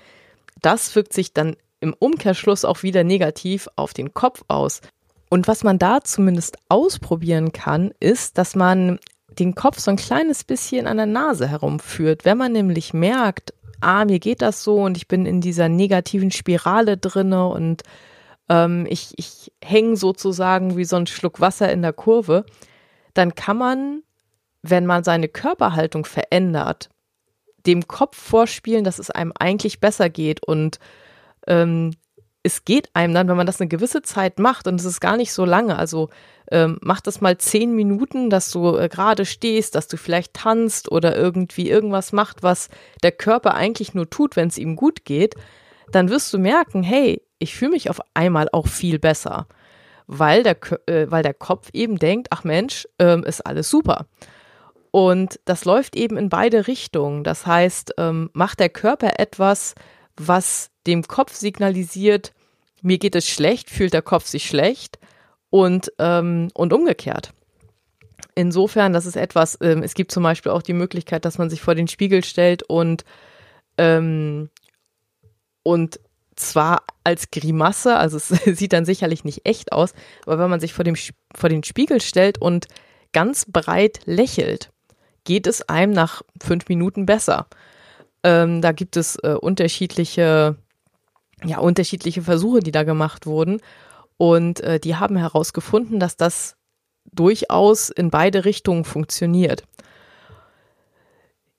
das 0.62 0.96
wirkt 0.96 1.14
sich 1.14 1.34
dann 1.34 1.56
im 1.80 1.94
Umkehrschluss 1.98 2.66
auch 2.66 2.84
wieder 2.84 3.04
negativ 3.04 3.68
auf 3.76 3.94
den 3.94 4.14
Kopf 4.14 4.44
aus. 4.48 4.82
Und 5.30 5.48
was 5.48 5.64
man 5.64 5.80
da 5.80 6.02
zumindest 6.04 6.58
ausprobieren 6.70 7.52
kann, 7.52 7.92
ist, 8.00 8.38
dass 8.38 8.56
man 8.56 9.00
den 9.40 9.56
Kopf 9.56 9.80
so 9.80 9.92
ein 9.92 9.98
kleines 9.98 10.44
bisschen 10.44 10.86
an 10.86 10.98
der 10.98 11.06
Nase 11.06 11.48
herumführt. 11.48 12.24
Wenn 12.24 12.38
man 12.38 12.52
nämlich 12.52 12.94
merkt, 12.94 13.54
ah, 13.82 14.06
mir 14.06 14.20
geht 14.20 14.42
das 14.42 14.64
so 14.64 14.78
und 14.84 14.98
ich 14.98 15.08
bin 15.08 15.26
in 15.26 15.42
dieser 15.42 15.70
negativen 15.70 16.32
Spirale 16.32 16.98
drinne 16.98 17.48
und 17.48 17.84
ähm, 18.50 18.86
ich, 18.90 19.14
ich 19.18 19.52
hänge 19.64 19.96
sozusagen 19.96 20.78
wie 20.78 20.86
so 20.86 20.96
ein 20.96 21.08
Schluck 21.08 21.40
Wasser 21.40 21.72
in 21.72 21.82
der 21.82 21.94
Kurve, 21.94 22.46
dann 23.14 23.36
kann 23.36 23.58
man, 23.58 24.04
wenn 24.62 24.86
man 24.86 25.04
seine 25.04 25.28
Körperhaltung 25.28 26.06
verändert, 26.06 26.90
dem 27.66 27.88
Kopf 27.88 28.18
vorspielen, 28.18 28.84
dass 28.84 29.00
es 29.00 29.10
einem 29.10 29.34
eigentlich 29.38 29.80
besser 29.80 30.10
geht 30.10 30.44
und 30.44 30.80
ähm, 31.48 31.92
es 32.44 32.66
geht 32.66 32.90
einem 32.94 33.14
dann, 33.14 33.30
wenn 33.30 33.38
man 33.38 33.48
das 33.48 33.62
eine 33.62 33.70
gewisse 33.70 34.02
Zeit 34.02 34.38
macht 34.38 34.68
und 34.68 34.76
es 34.76 34.86
ist 34.86 35.00
gar 35.00 35.16
nicht 35.16 35.32
so 35.32 35.46
lange, 35.46 35.78
also 35.78 36.10
ähm, 36.52 36.78
mach 36.82 37.00
das 37.00 37.22
mal 37.22 37.38
zehn 37.38 37.74
Minuten, 37.74 38.30
dass 38.30 38.52
du 38.52 38.78
äh, 38.78 38.90
gerade 38.90 39.26
stehst, 39.26 39.76
dass 39.76 39.88
du 39.88 39.96
vielleicht 39.96 40.34
tanzt 40.34 40.92
oder 40.92 41.16
irgendwie 41.16 41.70
irgendwas 41.70 42.12
macht, 42.12 42.44
was 42.44 42.68
der 43.02 43.14
Körper 43.14 43.54
eigentlich 43.54 43.94
nur 43.94 44.10
tut, 44.10 44.36
wenn 44.36 44.50
es 44.50 44.58
ihm 44.58 44.76
gut 44.76 45.06
geht, 45.06 45.36
dann 45.92 46.10
wirst 46.10 46.34
du 46.34 46.38
merken, 46.38 46.84
hey, 46.84 47.22
ich 47.40 47.56
fühle 47.56 47.72
mich 47.72 47.90
auf 47.90 48.02
einmal 48.14 48.50
auch 48.52 48.68
viel 48.68 49.00
besser, 49.00 49.48
weil 50.08 50.44
der, 50.44 50.58
äh, 50.86 51.10
weil 51.10 51.24
der 51.24 51.34
Kopf 51.34 51.70
eben 51.72 51.98
denkt, 51.98 52.28
ach 52.32 52.44
Mensch, 52.44 52.88
ähm, 53.00 53.24
ist 53.24 53.46
alles 53.46 53.70
super. 53.70 54.06
Und 54.92 55.40
das 55.46 55.66
läuft 55.66 55.96
eben 55.96 56.18
in 56.18 56.30
beide 56.30 56.68
Richtungen. 56.68 57.24
Das 57.24 57.48
heißt, 57.48 57.94
ähm, 57.98 58.30
macht 58.34 58.60
der 58.60 58.70
Körper 58.70 59.14
etwas, 59.18 59.74
was 60.18 60.70
dem 60.88 61.04
Kopf 61.04 61.34
signalisiert, 61.34 62.34
mir 62.82 62.98
geht 62.98 63.16
es 63.16 63.28
schlecht, 63.28 63.70
fühlt 63.70 63.94
der 63.94 64.02
Kopf 64.02 64.28
sich 64.28 64.46
schlecht 64.46 65.00
und, 65.50 65.92
ähm, 66.00 66.50
und 66.54 66.74
umgekehrt. 66.74 67.34
Insofern, 68.36 68.94
das 68.94 69.06
ist 69.06 69.16
etwas, 69.16 69.58
ähm, 69.62 69.84
es 69.84 69.94
gibt 69.94 70.12
zum 70.12 70.24
Beispiel 70.24 70.52
auch 70.52 70.62
die 70.62 70.74
Möglichkeit, 70.74 71.26
dass 71.26 71.38
man 71.38 71.50
sich 71.50 71.62
vor 71.62 71.76
den 71.76 71.88
Spiegel 71.88 72.24
stellt 72.24 72.64
und, 72.64 73.06
ähm, 73.78 74.50
und 75.62 76.00
zwar 76.36 76.84
als 77.04 77.32
Grimasse, 77.32 77.96
also 77.96 78.18
es 78.18 78.28
sieht 78.58 78.74
dann 78.74 78.86
sicherlich 78.86 79.24
nicht 79.24 79.46
echt 79.46 79.72
aus, 79.72 79.94
aber 80.26 80.40
wenn 80.40 80.50
man 80.50 80.60
sich 80.60 80.74
vor, 80.74 80.84
dem, 80.84 80.96
vor 81.36 81.50
den 81.50 81.64
Spiegel 81.64 82.02
stellt 82.02 82.40
und 82.40 82.68
ganz 83.12 83.46
breit 83.46 84.00
lächelt, 84.06 84.72
geht 85.24 85.48
es 85.48 85.68
einem 85.70 85.94
nach 85.94 86.22
fünf 86.42 86.68
Minuten 86.68 87.06
besser. 87.06 87.48
Ähm, 88.24 88.62
da 88.62 88.72
gibt 88.72 88.98
es 88.98 89.16
äh, 89.18 89.36
unterschiedliche, 89.40 90.58
ja, 91.44 91.60
unterschiedliche 91.60 92.22
Versuche, 92.22 92.60
die 92.60 92.72
da 92.72 92.84
gemacht 92.84 93.26
wurden. 93.26 93.62
Und 94.18 94.60
äh, 94.62 94.80
die 94.80 94.96
haben 94.96 95.16
herausgefunden, 95.16 96.00
dass 96.00 96.18
das 96.18 96.56
durchaus 97.12 97.90
in 97.90 98.10
beide 98.10 98.46
Richtungen 98.46 98.86
funktioniert. 98.86 99.64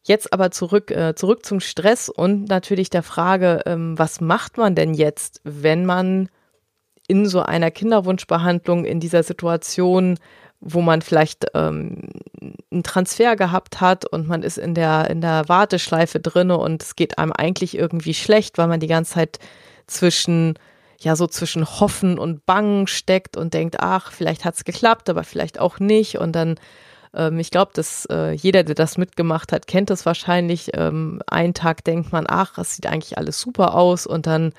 Jetzt 0.06 0.32
aber 0.32 0.50
zurück, 0.50 0.90
äh, 0.90 1.14
zurück 1.14 1.46
zum 1.46 1.60
Stress 1.60 2.08
und 2.08 2.48
natürlich 2.48 2.90
der 2.90 3.02
Frage, 3.02 3.62
ähm, 3.64 3.98
was 3.98 4.20
macht 4.20 4.58
man 4.58 4.74
denn 4.74 4.92
jetzt, 4.92 5.40
wenn 5.44 5.86
man 5.86 6.28
in 7.06 7.26
so 7.26 7.40
einer 7.40 7.70
Kinderwunschbehandlung 7.70 8.84
in 8.84 9.00
dieser 9.00 9.22
Situation, 9.22 10.18
wo 10.60 10.80
man 10.80 11.02
vielleicht 11.02 11.46
ähm, 11.54 12.10
einen 12.70 12.82
Transfer 12.82 13.36
gehabt 13.36 13.80
hat 13.80 14.06
und 14.06 14.26
man 14.26 14.42
ist 14.42 14.58
in 14.58 14.74
der, 14.74 15.10
in 15.10 15.20
der 15.20 15.48
Warteschleife 15.48 16.20
drinne 16.20 16.56
und 16.56 16.82
es 16.82 16.96
geht 16.96 17.18
einem 17.18 17.32
eigentlich 17.32 17.76
irgendwie 17.76 18.14
schlecht, 18.14 18.56
weil 18.58 18.68
man 18.68 18.80
die 18.80 18.86
ganze 18.86 19.14
Zeit 19.14 19.38
zwischen 19.86 20.54
ja 21.04 21.16
so 21.16 21.26
zwischen 21.26 21.64
Hoffen 21.66 22.18
und 22.18 22.46
Bangen 22.46 22.86
steckt 22.86 23.36
und 23.36 23.54
denkt, 23.54 23.76
ach, 23.80 24.10
vielleicht 24.10 24.44
hat's 24.44 24.64
geklappt, 24.64 25.08
aber 25.10 25.22
vielleicht 25.24 25.60
auch 25.60 25.78
nicht. 25.78 26.18
Und 26.18 26.32
dann, 26.32 26.56
ähm, 27.14 27.38
ich 27.38 27.50
glaube, 27.50 27.72
dass 27.74 28.06
äh, 28.06 28.32
jeder, 28.32 28.64
der 28.64 28.74
das 28.74 28.96
mitgemacht 28.98 29.52
hat, 29.52 29.66
kennt 29.66 29.90
das 29.90 30.06
wahrscheinlich. 30.06 30.70
Ähm, 30.74 31.20
einen 31.26 31.54
Tag 31.54 31.84
denkt 31.84 32.12
man, 32.12 32.24
ach, 32.26 32.58
es 32.58 32.74
sieht 32.74 32.86
eigentlich 32.86 33.18
alles 33.18 33.40
super 33.40 33.74
aus 33.74 34.06
und 34.06 34.26
dann 34.26 34.52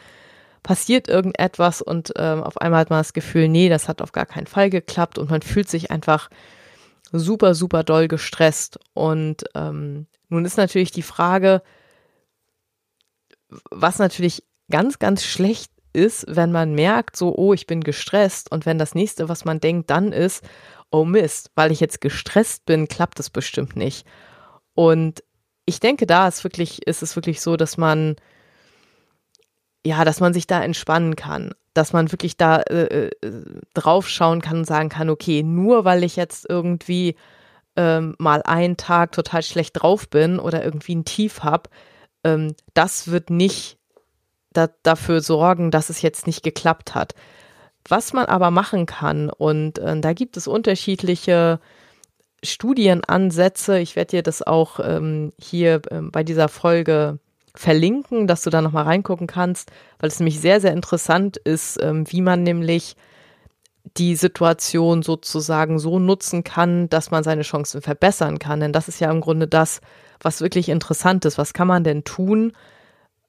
passiert 0.66 1.08
irgendetwas 1.08 1.84
und 1.84 2.12
ähm, 2.18 2.42
auf 2.42 2.58
einmal 2.58 2.80
hat 2.80 2.90
man 2.90 3.00
das 3.00 3.14
Gefühl, 3.14 3.48
nee, 3.48 3.70
das 3.70 3.88
hat 3.88 4.02
auf 4.02 4.12
gar 4.12 4.26
keinen 4.26 4.48
Fall 4.48 4.72
geklappt 4.72 5.20
und 5.20 5.30
man 5.30 5.44
fühlt 5.44 5.70
sich 5.70 5.92
einfach 5.92 6.28
super, 7.12 7.54
super 7.54 7.84
doll 7.84 8.08
gestresst. 8.08 8.80
Und 8.96 9.44
ähm, 9.54 10.08
nun 10.28 10.44
ist 10.44 10.58
natürlich 10.58 10.90
die 10.92 11.04
Frage, 11.04 11.62
was 13.70 14.00
natürlich 14.00 14.44
ganz, 14.72 14.98
ganz 14.98 15.24
schlecht 15.24 15.72
ist, 15.94 16.26
wenn 16.28 16.52
man 16.52 16.74
merkt, 16.74 17.16
so, 17.16 17.36
oh, 17.36 17.54
ich 17.54 17.68
bin 17.68 17.82
gestresst 17.82 18.52
und 18.52 18.66
wenn 18.66 18.80
das 18.80 18.96
nächste, 18.96 19.30
was 19.30 19.46
man 19.46 19.60
denkt, 19.60 19.92
dann 19.92 20.12
ist, 20.12 20.44
oh 20.90 21.06
Mist, 21.06 21.52
weil 21.54 21.72
ich 21.72 21.80
jetzt 21.80 22.02
gestresst 22.02 22.66
bin, 22.66 22.88
klappt 22.88 23.20
es 23.20 23.30
bestimmt 23.30 23.76
nicht. 23.76 24.08
Und 24.74 25.24
ich 25.66 25.80
denke, 25.80 26.08
da 26.08 26.28
ist 26.28 26.44
wirklich, 26.44 26.88
ist 26.88 27.04
es 27.04 27.16
wirklich 27.16 27.40
so, 27.40 27.56
dass 27.56 27.78
man, 27.78 28.16
ja, 29.86 30.04
dass 30.04 30.20
man 30.20 30.34
sich 30.34 30.48
da 30.48 30.64
entspannen 30.64 31.16
kann, 31.16 31.52
dass 31.74 31.94
man 31.94 32.12
wirklich 32.12 32.38
da 32.38 32.58
äh, 32.58 33.08
äh 33.08 33.32
drauf 33.74 34.10
schauen 34.10 34.42
kann 34.42 34.58
und 34.58 34.66
sagen 34.66 34.90
kann, 34.90 35.10
okay, 35.10 35.44
nur 35.44 35.86
weil 35.86 36.04
ich 36.04 36.16
jetzt 36.16 36.50
irgendwie 36.50 37.16
ähm, 37.76 38.16
mal 38.18 38.42
einen 38.44 38.78
Tag 38.78 39.12
total 39.12 39.44
schlecht 39.44 39.82
drauf 39.82 40.10
bin 40.10 40.40
oder 40.40 40.64
irgendwie 40.64 40.96
ein 40.96 41.06
Tief 41.06 41.44
habe, 41.44 41.70
ähm, 42.24 42.56
das 42.74 43.12
wird 43.12 43.30
nicht 43.30 43.78
da, 44.54 44.70
dafür 44.84 45.22
sorgen, 45.22 45.70
dass 45.70 45.90
es 45.90 46.02
jetzt 46.02 46.26
nicht 46.26 46.42
geklappt 46.44 46.96
hat. 46.96 47.14
Was 47.88 48.14
man 48.14 48.26
aber 48.26 48.50
machen 48.50 48.88
kann, 48.88 49.30
und 49.30 49.78
äh, 49.78 50.00
da 50.00 50.14
gibt 50.14 50.38
es 50.38 50.48
unterschiedliche 50.48 51.60
Studienansätze. 52.44 53.78
Ich 53.80 53.96
werde 53.96 54.12
dir 54.12 54.24
das 54.24 54.42
auch 54.42 54.80
ähm, 54.80 55.32
hier 55.40 55.82
äh, 55.92 56.02
bei 56.02 56.24
dieser 56.24 56.48
Folge 56.48 57.20
verlinken, 57.60 58.28
dass 58.28 58.44
du 58.44 58.50
da 58.50 58.62
nochmal 58.62 58.84
reingucken 58.84 59.28
kannst, 59.28 59.72
weil 60.00 60.10
es 60.10 60.20
nämlich 60.20 60.40
sehr, 60.40 60.62
sehr 60.62 60.74
interessant 60.74 61.38
ist, 61.38 61.82
ähm, 61.82 62.06
wie 62.12 62.22
man 62.22 62.44
nämlich 62.44 62.96
die 63.98 64.16
Situation 64.16 65.04
sozusagen 65.04 65.80
so 65.80 66.00
nutzen 66.00 66.44
kann, 66.44 66.90
dass 66.90 67.12
man 67.12 67.24
seine 67.24 67.44
Chancen 67.44 67.82
verbessern 67.82 68.40
kann. 68.40 68.60
Denn 68.60 68.74
das 68.74 68.88
ist 68.88 69.00
ja 69.00 69.12
im 69.12 69.22
Grunde 69.22 69.48
das, 69.48 69.80
was 70.22 70.42
wirklich 70.42 70.70
interessant 70.70 71.24
ist. 71.26 71.38
Was 71.38 71.54
kann 71.54 71.68
man 71.68 71.84
denn 71.84 72.04
tun, 72.04 72.54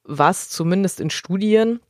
was 0.05 0.49
zumindest 0.49 1.01
in 1.01 1.11
Studien 1.11 1.81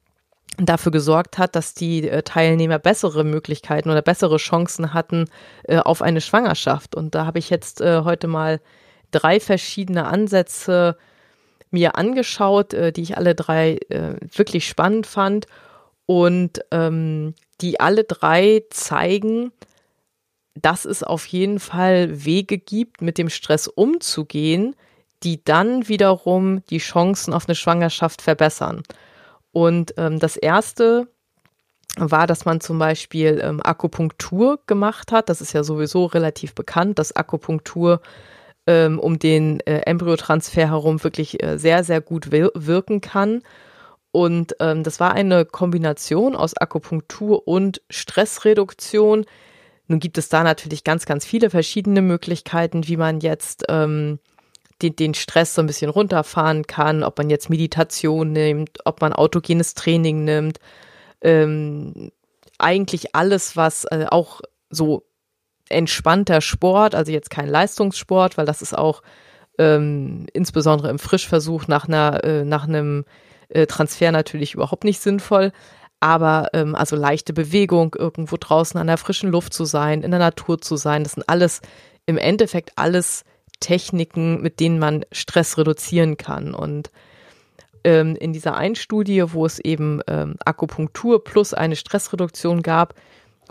dafür 0.58 0.90
gesorgt 0.90 1.38
hat, 1.38 1.54
dass 1.54 1.74
die 1.74 2.08
äh, 2.08 2.22
Teilnehmer 2.22 2.78
bessere 2.78 3.24
Möglichkeiten 3.24 3.90
oder 3.90 4.02
bessere 4.02 4.38
Chancen 4.38 4.94
hatten 4.94 5.26
äh, 5.64 5.78
auf 5.78 6.02
eine 6.02 6.20
Schwangerschaft. 6.20 6.94
Und 6.94 7.14
da 7.14 7.26
habe 7.26 7.38
ich 7.38 7.50
jetzt 7.50 7.80
äh, 7.80 8.02
heute 8.04 8.26
mal 8.26 8.60
drei 9.10 9.38
verschiedene 9.38 10.06
Ansätze 10.06 10.96
mir 11.76 11.96
angeschaut, 11.96 12.72
die 12.72 13.02
ich 13.02 13.16
alle 13.16 13.34
drei 13.34 13.78
wirklich 14.34 14.66
spannend 14.66 15.06
fand 15.06 15.46
und 16.06 16.64
ähm, 16.70 17.34
die 17.60 17.80
alle 17.80 18.04
drei 18.04 18.64
zeigen, 18.70 19.52
dass 20.54 20.84
es 20.84 21.02
auf 21.02 21.26
jeden 21.26 21.58
Fall 21.60 22.24
Wege 22.24 22.58
gibt, 22.58 23.02
mit 23.02 23.18
dem 23.18 23.28
Stress 23.28 23.68
umzugehen, 23.68 24.74
die 25.22 25.44
dann 25.44 25.88
wiederum 25.88 26.64
die 26.70 26.78
Chancen 26.78 27.34
auf 27.34 27.48
eine 27.48 27.54
Schwangerschaft 27.54 28.22
verbessern. 28.22 28.82
Und 29.52 29.94
ähm, 29.96 30.18
das 30.18 30.36
erste 30.36 31.08
war, 31.96 32.26
dass 32.26 32.44
man 32.44 32.60
zum 32.60 32.78
Beispiel 32.78 33.40
ähm, 33.42 33.60
Akupunktur 33.62 34.60
gemacht 34.66 35.12
hat. 35.12 35.28
Das 35.28 35.40
ist 35.40 35.52
ja 35.54 35.64
sowieso 35.64 36.04
relativ 36.06 36.54
bekannt, 36.54 36.98
dass 36.98 37.16
Akupunktur 37.16 38.00
ähm, 38.66 38.98
um 38.98 39.18
den 39.18 39.60
äh, 39.60 39.80
Embryotransfer 39.86 40.68
herum 40.68 41.02
wirklich 41.02 41.42
äh, 41.42 41.58
sehr, 41.58 41.84
sehr 41.84 42.00
gut 42.00 42.32
wir 42.32 42.50
wirken 42.54 43.00
kann. 43.00 43.42
Und 44.12 44.56
ähm, 44.60 44.82
das 44.82 44.98
war 44.98 45.12
eine 45.12 45.44
Kombination 45.44 46.34
aus 46.34 46.56
Akupunktur 46.56 47.46
und 47.46 47.82
Stressreduktion. 47.90 49.26
Nun 49.88 50.00
gibt 50.00 50.18
es 50.18 50.28
da 50.28 50.42
natürlich 50.42 50.84
ganz, 50.84 51.06
ganz 51.06 51.24
viele 51.24 51.50
verschiedene 51.50 52.02
Möglichkeiten, 52.02 52.88
wie 52.88 52.96
man 52.96 53.20
jetzt 53.20 53.64
ähm, 53.68 54.18
den, 54.82 54.96
den 54.96 55.14
Stress 55.14 55.54
so 55.54 55.62
ein 55.62 55.66
bisschen 55.66 55.90
runterfahren 55.90 56.66
kann, 56.66 57.02
ob 57.02 57.18
man 57.18 57.30
jetzt 57.30 57.50
Meditation 57.50 58.32
nimmt, 58.32 58.78
ob 58.84 59.00
man 59.00 59.12
autogenes 59.12 59.74
Training 59.74 60.24
nimmt. 60.24 60.58
Ähm, 61.20 62.10
eigentlich 62.58 63.14
alles, 63.14 63.56
was 63.56 63.84
äh, 63.84 64.06
auch 64.08 64.40
so 64.70 65.04
entspannter 65.68 66.40
Sport, 66.40 66.94
also 66.94 67.12
jetzt 67.12 67.30
kein 67.30 67.48
Leistungssport, 67.48 68.36
weil 68.36 68.46
das 68.46 68.62
ist 68.62 68.76
auch 68.76 69.02
ähm, 69.58 70.26
insbesondere 70.32 70.90
im 70.90 70.98
Frischversuch 70.98 71.66
nach 71.66 71.88
einer, 71.88 72.24
äh, 72.24 72.44
nach 72.44 72.68
einem 72.68 73.04
äh, 73.48 73.66
Transfer 73.66 74.12
natürlich 74.12 74.54
überhaupt 74.54 74.84
nicht 74.84 75.00
sinnvoll. 75.00 75.52
Aber 75.98 76.50
ähm, 76.52 76.74
also 76.74 76.94
leichte 76.94 77.32
Bewegung, 77.32 77.96
irgendwo 77.98 78.36
draußen 78.38 78.78
an 78.78 78.86
der 78.86 78.98
frischen 78.98 79.30
Luft 79.30 79.54
zu 79.54 79.64
sein, 79.64 80.02
in 80.02 80.10
der 80.10 80.20
Natur 80.20 80.60
zu 80.60 80.76
sein, 80.76 81.04
das 81.04 81.12
sind 81.12 81.28
alles 81.28 81.62
im 82.04 82.18
Endeffekt 82.18 82.72
alles 82.76 83.24
Techniken, 83.60 84.42
mit 84.42 84.60
denen 84.60 84.78
man 84.78 85.04
Stress 85.10 85.56
reduzieren 85.56 86.18
kann. 86.18 86.54
Und 86.54 86.90
ähm, 87.82 88.14
in 88.16 88.32
dieser 88.32 88.56
einen 88.56 88.74
Studie, 88.76 89.24
wo 89.28 89.46
es 89.46 89.58
eben 89.58 90.00
ähm, 90.06 90.36
Akupunktur 90.44 91.24
plus 91.24 91.54
eine 91.54 91.76
Stressreduktion 91.76 92.62
gab, 92.62 92.94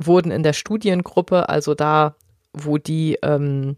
wurden 0.01 0.31
in 0.31 0.43
der 0.43 0.53
Studiengruppe, 0.53 1.49
also 1.49 1.73
da, 1.73 2.15
wo 2.53 2.77
die, 2.77 3.17
ähm, 3.21 3.77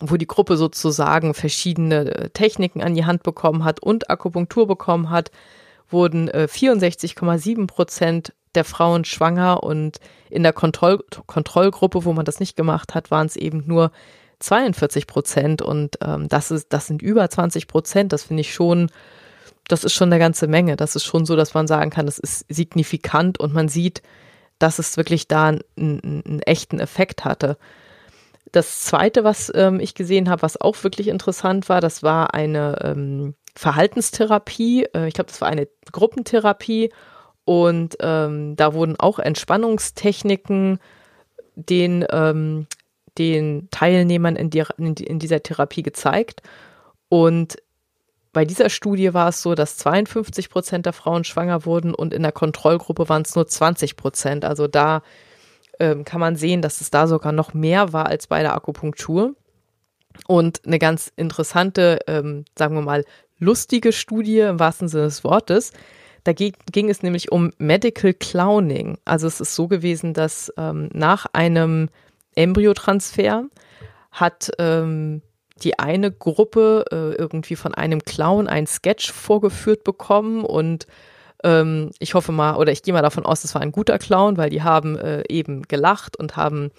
wo 0.00 0.16
die 0.16 0.26
Gruppe 0.26 0.56
sozusagen 0.56 1.34
verschiedene 1.34 2.14
äh, 2.14 2.30
Techniken 2.30 2.82
an 2.82 2.94
die 2.94 3.04
Hand 3.04 3.22
bekommen 3.22 3.64
hat 3.64 3.80
und 3.80 4.10
Akupunktur 4.10 4.66
bekommen 4.66 5.10
hat, 5.10 5.30
wurden 5.88 6.28
äh, 6.28 6.48
64,7 6.50 7.66
Prozent 7.66 8.32
der 8.54 8.64
Frauen 8.64 9.04
schwanger 9.04 9.62
und 9.62 9.98
in 10.28 10.42
der 10.42 10.52
Kontroll 10.52 11.04
Kontrollgruppe, 11.26 12.04
wo 12.04 12.12
man 12.12 12.24
das 12.24 12.40
nicht 12.40 12.56
gemacht 12.56 12.94
hat, 12.94 13.10
waren 13.10 13.26
es 13.26 13.36
eben 13.36 13.64
nur 13.66 13.92
42 14.40 15.06
Prozent 15.06 15.62
und 15.62 15.98
ähm, 16.02 16.28
das 16.28 16.50
ist, 16.50 16.72
das 16.72 16.86
sind 16.86 17.02
über 17.02 17.28
20 17.28 17.68
Prozent. 17.68 18.12
Das 18.12 18.24
finde 18.24 18.40
ich 18.40 18.52
schon, 18.52 18.90
das 19.68 19.84
ist 19.84 19.92
schon 19.92 20.08
eine 20.08 20.18
ganze 20.18 20.46
Menge. 20.46 20.76
Das 20.76 20.96
ist 20.96 21.04
schon 21.04 21.26
so, 21.26 21.36
dass 21.36 21.54
man 21.54 21.66
sagen 21.66 21.90
kann, 21.90 22.06
das 22.06 22.18
ist 22.18 22.46
signifikant 22.48 23.38
und 23.38 23.52
man 23.52 23.68
sieht, 23.68 24.02
dass 24.60 24.78
es 24.78 24.96
wirklich 24.96 25.26
da 25.26 25.48
einen, 25.48 25.62
einen 25.76 26.40
echten 26.46 26.78
Effekt 26.78 27.24
hatte. 27.24 27.58
Das 28.52 28.82
zweite, 28.82 29.24
was 29.24 29.50
ähm, 29.54 29.80
ich 29.80 29.94
gesehen 29.94 30.30
habe, 30.30 30.42
was 30.42 30.60
auch 30.60 30.82
wirklich 30.84 31.08
interessant 31.08 31.68
war, 31.68 31.80
das 31.80 32.02
war 32.02 32.34
eine 32.34 32.78
ähm, 32.82 33.34
Verhaltenstherapie. 33.56 34.86
Äh, 34.94 35.08
ich 35.08 35.14
glaube, 35.14 35.28
das 35.30 35.40
war 35.40 35.48
eine 35.48 35.68
Gruppentherapie 35.90 36.92
und 37.44 37.96
ähm, 38.00 38.54
da 38.56 38.74
wurden 38.74 38.98
auch 38.98 39.18
Entspannungstechniken 39.18 40.78
den 41.56 42.06
ähm, 42.10 42.66
den 43.18 43.68
Teilnehmern 43.70 44.36
in, 44.36 44.50
die, 44.50 45.04
in 45.04 45.18
dieser 45.18 45.42
Therapie 45.42 45.82
gezeigt. 45.82 46.42
Und 47.08 47.56
bei 48.32 48.44
dieser 48.44 48.70
Studie 48.70 49.12
war 49.12 49.28
es 49.28 49.42
so, 49.42 49.54
dass 49.54 49.76
52 49.76 50.50
Prozent 50.50 50.86
der 50.86 50.92
Frauen 50.92 51.24
schwanger 51.24 51.64
wurden 51.64 51.94
und 51.94 52.14
in 52.14 52.22
der 52.22 52.32
Kontrollgruppe 52.32 53.08
waren 53.08 53.22
es 53.22 53.34
nur 53.34 53.46
20 53.46 53.96
Prozent. 53.96 54.44
Also 54.44 54.68
da 54.68 55.02
ähm, 55.80 56.04
kann 56.04 56.20
man 56.20 56.36
sehen, 56.36 56.62
dass 56.62 56.80
es 56.80 56.90
da 56.90 57.06
sogar 57.06 57.32
noch 57.32 57.54
mehr 57.54 57.92
war 57.92 58.06
als 58.06 58.26
bei 58.28 58.42
der 58.42 58.54
Akupunktur. 58.54 59.34
Und 60.26 60.62
eine 60.66 60.78
ganz 60.78 61.12
interessante, 61.16 62.00
ähm, 62.06 62.44
sagen 62.56 62.74
wir 62.74 62.82
mal, 62.82 63.04
lustige 63.38 63.92
Studie 63.92 64.40
im 64.40 64.60
wahrsten 64.60 64.88
Sinne 64.88 65.04
des 65.04 65.24
Wortes. 65.24 65.72
Da 66.24 66.32
ging, 66.34 66.88
es 66.90 67.02
nämlich 67.02 67.32
um 67.32 67.52
Medical 67.58 68.12
Clowning. 68.12 68.98
Also 69.04 69.26
es 69.26 69.40
ist 69.40 69.54
so 69.54 69.68
gewesen, 69.68 70.12
dass 70.12 70.52
ähm, 70.58 70.90
nach 70.92 71.26
einem 71.32 71.88
Embryotransfer 72.34 73.46
hat 74.12 74.50
ähm, 74.58 75.22
die 75.64 75.78
eine 75.78 76.10
Gruppe 76.10 76.84
äh, 76.90 77.14
irgendwie 77.14 77.56
von 77.56 77.74
einem 77.74 78.02
Clown 78.02 78.48
ein 78.48 78.66
Sketch 78.66 79.12
vorgeführt 79.12 79.84
bekommen 79.84 80.44
und 80.44 80.86
ähm, 81.42 81.90
ich 81.98 82.14
hoffe 82.14 82.32
mal, 82.32 82.56
oder 82.56 82.72
ich 82.72 82.82
gehe 82.82 82.94
mal 82.94 83.02
davon 83.02 83.24
aus, 83.24 83.44
es 83.44 83.54
war 83.54 83.62
ein 83.62 83.72
guter 83.72 83.98
Clown, 83.98 84.36
weil 84.36 84.50
die 84.50 84.62
haben 84.62 84.96
äh, 84.96 85.24
eben 85.28 85.62
gelacht 85.62 86.16
und 86.18 86.36
haben 86.36 86.70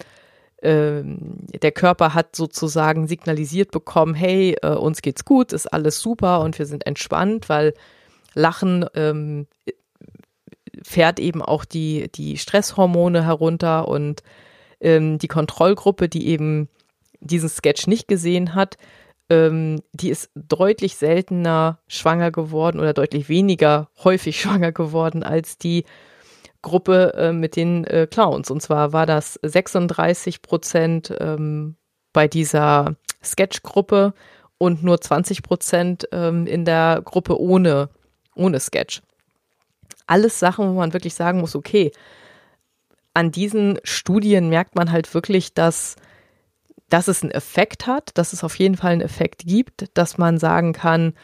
ähm, 0.62 1.18
der 1.60 1.72
Körper 1.72 2.14
hat 2.14 2.36
sozusagen 2.36 3.08
signalisiert 3.08 3.72
bekommen, 3.72 4.14
hey, 4.14 4.56
äh, 4.62 4.68
uns 4.68 5.02
geht's 5.02 5.24
gut, 5.24 5.52
ist 5.52 5.66
alles 5.72 6.00
super 6.00 6.40
und 6.40 6.58
wir 6.58 6.66
sind 6.66 6.86
entspannt, 6.86 7.48
weil 7.48 7.74
Lachen 8.34 8.86
ähm, 8.94 9.46
fährt 10.82 11.18
eben 11.18 11.42
auch 11.42 11.64
die, 11.64 12.10
die 12.14 12.38
Stresshormone 12.38 13.24
herunter 13.24 13.88
und 13.88 14.22
ähm, 14.80 15.18
die 15.18 15.28
Kontrollgruppe, 15.28 16.08
die 16.08 16.28
eben 16.28 16.68
diesen 17.22 17.48
Sketch 17.48 17.86
nicht 17.86 18.08
gesehen 18.08 18.54
hat, 18.54 18.76
ähm, 19.30 19.80
die 19.92 20.10
ist 20.10 20.30
deutlich 20.34 20.96
seltener 20.96 21.78
schwanger 21.86 22.30
geworden 22.30 22.80
oder 22.80 22.92
deutlich 22.92 23.28
weniger 23.28 23.88
häufig 24.04 24.40
schwanger 24.40 24.72
geworden 24.72 25.22
als 25.22 25.58
die 25.58 25.84
Gruppe 26.60 27.14
äh, 27.16 27.32
mit 27.32 27.56
den 27.56 27.84
äh, 27.84 28.06
Clowns. 28.08 28.50
Und 28.50 28.62
zwar 28.62 28.92
war 28.92 29.06
das 29.06 29.38
36 29.42 30.42
Prozent 30.42 31.14
ähm, 31.18 31.76
bei 32.12 32.28
dieser 32.28 32.94
Sketch-Gruppe 33.22 34.14
und 34.58 34.84
nur 34.84 35.00
20 35.00 35.42
Prozent 35.42 36.08
ähm, 36.12 36.46
in 36.46 36.64
der 36.64 37.02
Gruppe 37.04 37.40
ohne, 37.40 37.88
ohne 38.36 38.60
Sketch. 38.60 39.02
Alles 40.06 40.38
Sachen, 40.38 40.68
wo 40.68 40.74
man 40.74 40.92
wirklich 40.92 41.14
sagen 41.14 41.40
muss, 41.40 41.56
okay, 41.56 41.90
an 43.14 43.32
diesen 43.32 43.78
Studien 43.82 44.48
merkt 44.48 44.76
man 44.76 44.92
halt 44.92 45.12
wirklich, 45.14 45.54
dass 45.54 45.96
dass 46.92 47.08
es 47.08 47.22
einen 47.22 47.32
Effekt 47.32 47.86
hat, 47.86 48.10
dass 48.18 48.34
es 48.34 48.44
auf 48.44 48.54
jeden 48.58 48.76
Fall 48.76 48.92
einen 48.92 49.00
Effekt 49.00 49.44
gibt, 49.46 49.86
dass 49.94 50.18
man 50.18 50.36
sagen 50.36 50.74
kann, 50.74 51.14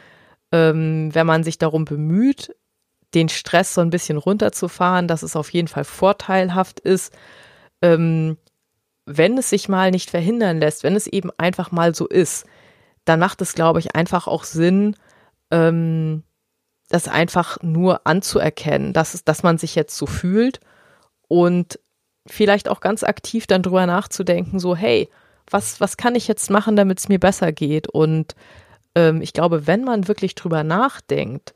ähm, 0.51 1.15
wenn 1.15 1.27
man 1.27 1.45
sich 1.45 1.59
darum 1.59 1.85
bemüht, 1.85 2.57
den 3.13 3.29
Stress 3.29 3.75
so 3.75 3.83
ein 3.83 3.91
bisschen 3.91 4.17
runterzufahren, 4.17 5.09
dass 5.09 5.23
es 5.23 5.37
auf 5.37 5.51
jeden 5.53 5.69
Fall 5.69 5.85
vorteilhaft 5.85 6.81
ist, 6.81 7.13
ähm, 7.83 8.39
wenn 9.05 9.37
es 9.37 9.51
sich 9.51 9.69
mal 9.69 9.91
nicht 9.91 10.09
verhindern 10.09 10.59
lässt, 10.59 10.85
wenn 10.85 10.97
es 10.97 11.07
eben 11.07 11.31
einfach 11.37 11.71
mal 11.71 11.95
so 11.95 12.07
ist, 12.07 12.47
dann 13.05 13.21
macht 13.21 13.43
es, 13.43 13.55
glaube 13.55 13.79
ich, 13.79 13.95
einfach 13.95 14.27
auch 14.27 14.45
Sinn, 14.45 14.97
ähm, 15.51 16.23
das 16.89 17.09
einfach 17.09 17.59
nur 17.63 18.07
anzuerkennen, 18.07 18.95
dass, 18.95 19.13
es, 19.13 19.23
dass 19.23 19.43
man 19.43 19.59
sich 19.59 19.75
jetzt 19.75 19.99
so 19.99 20.07
fühlt 20.07 20.61
und 21.29 21.79
vielleicht 22.27 22.71
auch 22.71 22.81
ganz 22.81 23.05
aktiv 23.05 23.47
dann 23.47 23.63
drüber 23.63 23.85
nachzudenken, 23.85 24.59
so, 24.59 24.75
hey, 24.75 25.11
was, 25.50 25.81
was 25.81 25.97
kann 25.97 26.14
ich 26.14 26.28
jetzt 26.28 26.50
machen, 26.50 26.76
damit 26.76 26.99
es 26.99 27.09
mir 27.09 27.19
besser 27.19 27.52
geht? 27.52 27.88
Und 27.88 28.35
ähm, 28.95 29.21
ich 29.23 29.33
glaube, 29.33 29.67
wenn 29.67 29.85
man 29.85 30.09
wirklich 30.09 30.35
drüber 30.35 30.64
nachdenkt, 30.64 31.55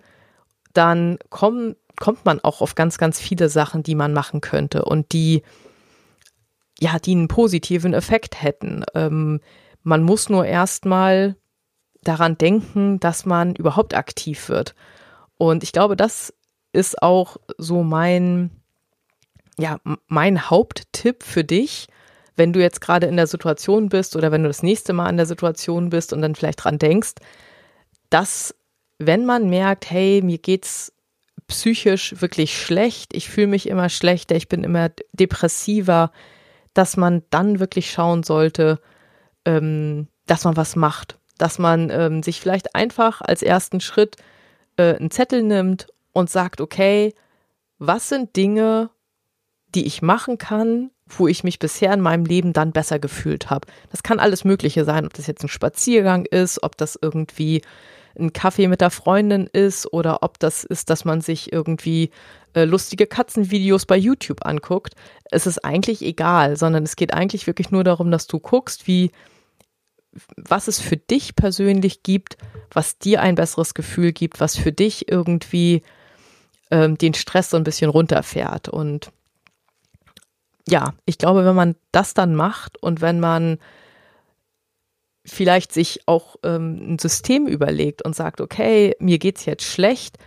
dann 0.73 1.19
komm, 1.31 1.77
kommt 1.99 2.25
man 2.25 2.41
auch 2.41 2.61
auf 2.61 2.75
ganz, 2.75 2.99
ganz 2.99 3.21
viele 3.21 3.49
Sachen, 3.49 3.83
die 3.83 3.95
man 3.95 4.13
machen 4.13 4.41
könnte 4.41 4.85
und 4.85 5.13
die, 5.13 5.43
ja, 6.81 6.99
die 6.99 7.13
einen 7.13 7.29
positiven 7.29 7.95
Effekt 7.95 8.43
hätten. 8.43 8.85
Ähm, 8.95 9.41
man 9.83 10.03
muss 10.03 10.29
nur 10.29 10.47
erstmal 10.47 11.37
daran 12.03 12.39
denken, 12.39 12.99
dass 13.01 13.27
man 13.27 13.55
überhaupt 13.55 13.95
aktiv 13.95 14.49
wird. 14.49 14.75
Und 15.39 15.63
ich 15.63 15.73
glaube, 15.73 15.97
das 15.97 16.35
ist 16.73 17.03
auch 17.03 17.37
so 17.59 17.83
mein, 17.83 18.51
ja, 19.59 19.79
mein 20.07 20.51
Haupttipp 20.51 21.23
für 21.23 21.45
dich, 21.45 21.89
wenn 22.37 22.53
du 22.53 22.61
jetzt 22.61 22.81
gerade 22.81 23.07
in 23.07 23.17
der 23.17 23.27
Situation 23.27 23.89
bist 23.89 24.17
oder 24.17 24.33
wenn 24.33 24.43
du 24.43 24.49
das 24.49 24.63
nächste 24.63 24.93
Mal 24.93 25.11
in 25.11 25.17
der 25.17 25.27
Situation 25.27 25.91
bist 25.91 26.13
und 26.13 26.23
dann 26.23 26.35
vielleicht 26.35 26.65
dran 26.65 26.79
denkst, 26.79 27.15
dass 28.11 28.55
wenn 28.99 29.25
man 29.25 29.51
merkt, 29.51 29.91
hey, 29.91 30.21
mir 30.23 30.39
geht's 30.39 30.93
psychisch 31.49 32.21
wirklich 32.21 32.61
schlecht, 32.61 33.15
ich 33.15 33.29
fühle 33.29 33.49
mich 33.49 33.69
immer 33.69 33.89
schlechter, 33.89 34.37
ich 34.37 34.49
bin 34.49 34.65
immer 34.65 34.91
depressiver, 35.13 36.13
dass 36.73 36.97
man 36.97 37.23
dann 37.31 37.61
wirklich 37.61 37.91
schauen 37.91 38.23
sollte, 38.23 38.81
ähm, 39.45 40.09
dass 40.27 40.45
man 40.45 40.57
was 40.57 40.77
macht, 40.77 41.19
dass 41.37 41.59
man 41.59 41.91
ähm, 41.91 42.23
sich 42.23 42.41
vielleicht 42.41 42.75
einfach 42.75 43.21
als 43.21 43.43
ersten 43.43 43.81
Schritt 43.81 44.17
äh, 44.77 44.95
einen 44.95 45.11
Zettel 45.11 45.43
nimmt 45.43 45.89
und 46.13 46.31
sagt, 46.31 46.61
okay, 46.61 47.15
was 47.79 48.09
sind 48.09 48.37
Dinge, 48.37 48.91
die 49.75 49.87
ich 49.87 50.03
machen 50.03 50.39
kann, 50.39 50.91
wo 51.19 51.29
ich 51.29 51.45
mich 51.45 51.59
bisher 51.59 51.93
in 51.93 52.01
meinem 52.01 52.25
Leben 52.25 52.53
dann 52.53 52.73
besser 52.73 52.99
gefühlt 52.99 53.51
habe. 53.51 53.69
Das 53.91 54.03
kann 54.03 54.19
alles 54.19 54.45
Mögliche 54.45 54.85
sein, 54.85 55.07
ob 55.07 55.15
das 55.15 55.27
jetzt 55.27 55.43
ein 55.43 55.49
Spaziergang 55.49 56.25
ist, 56.25 56.63
ob 56.63 56.77
das 56.77 56.99
irgendwie 57.01 57.63
ein 58.19 58.33
Kaffee 58.33 58.69
mit 58.69 58.81
der 58.81 58.91
Freundin 58.91 59.47
ist 59.47 59.91
oder 59.93 60.23
ob 60.23 60.39
das 60.39 60.65
ist, 60.65 60.91
dass 60.91 61.05
man 61.05 61.21
sich 61.21 61.53
irgendwie 61.53 62.11
äh, 62.55 62.65
lustige 62.65 63.07
Katzenvideos 63.07 63.87
bei 63.87 63.97
YouTube 63.97 64.45
anguckt. 64.45 64.95
Es 65.31 65.47
ist 65.47 65.65
eigentlich 65.65 66.03
egal, 66.03 66.57
sondern 66.57 66.83
es 66.83 66.97
geht 66.97 67.15
eigentlich 67.15 67.47
wirklich 67.47 67.71
nur 67.71 67.85
darum, 67.85 68.11
dass 68.11 68.27
du 68.27 68.39
guckst, 68.39 68.87
wie 68.87 69.11
was 70.37 70.69
es 70.69 70.79
für 70.79 70.99
dich 70.99 71.37
persönlich 71.37 72.03
gibt, 72.03 72.37
was 72.71 72.99
dir 72.99 73.23
ein 73.23 73.35
besseres 73.35 73.73
Gefühl 73.73 74.13
gibt, 74.13 74.41
was 74.41 74.59
für 74.59 74.71
dich 74.71 75.11
irgendwie 75.11 75.83
ähm, 76.71 76.99
den 76.99 77.15
Stress 77.15 77.49
so 77.49 77.57
ein 77.57 77.65
bisschen 77.65 77.91
runterfährt 77.91 78.69
und 78.69 79.11
ja, 80.69 80.95
ich 81.07 81.19
glaube, 81.19 81.45
wenn 81.45 81.55
man 81.55 81.77
das 81.91 82.15
dann 82.15 82.35
macht 82.35 82.83
und 82.83 83.01
wenn 83.01 83.21
man 83.21 83.59
vielleicht 85.25 85.73
sich 85.73 86.03
auch 86.07 86.37
ähm, 86.43 86.95
ein 86.95 86.99
System 86.99 87.47
überlegt 87.47 88.03
und 88.05 88.15
sagt, 88.17 88.41
okay, 88.41 88.95
mir 88.99 89.19
geht's 89.19 89.45
jetzt 89.45 89.65
schlecht, 89.65 90.19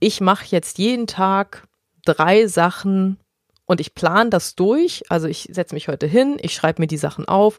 ich 0.00 0.20
mache 0.20 0.46
jetzt 0.48 0.78
jeden 0.78 1.06
Tag 1.06 1.66
drei 2.04 2.46
Sachen 2.46 3.18
und 3.66 3.80
ich 3.80 3.94
plane 3.94 4.30
das 4.30 4.54
durch. 4.54 5.04
Also 5.08 5.26
ich 5.28 5.48
setze 5.50 5.74
mich 5.74 5.88
heute 5.88 6.06
hin, 6.06 6.38
ich 6.40 6.54
schreibe 6.54 6.82
mir 6.82 6.86
die 6.86 6.96
Sachen 6.96 7.26
auf 7.26 7.58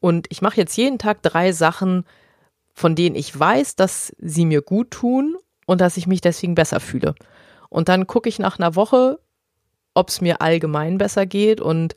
und 0.00 0.26
ich 0.30 0.42
mache 0.42 0.56
jetzt 0.56 0.76
jeden 0.76 0.98
Tag 0.98 1.22
drei 1.22 1.52
Sachen, 1.52 2.04
von 2.74 2.94
denen 2.94 3.16
ich 3.16 3.38
weiß, 3.38 3.76
dass 3.76 4.14
sie 4.18 4.46
mir 4.46 4.62
gut 4.62 4.90
tun 4.90 5.36
und 5.66 5.80
dass 5.80 5.96
ich 5.96 6.06
mich 6.06 6.20
deswegen 6.20 6.54
besser 6.54 6.80
fühle. 6.80 7.14
Und 7.68 7.88
dann 7.88 8.06
gucke 8.06 8.28
ich 8.28 8.38
nach 8.38 8.58
einer 8.58 8.74
Woche, 8.74 9.18
ob 9.94 10.08
es 10.08 10.20
mir 10.20 10.40
allgemein 10.40 10.98
besser 10.98 11.26
geht 11.26 11.60
und 11.60 11.94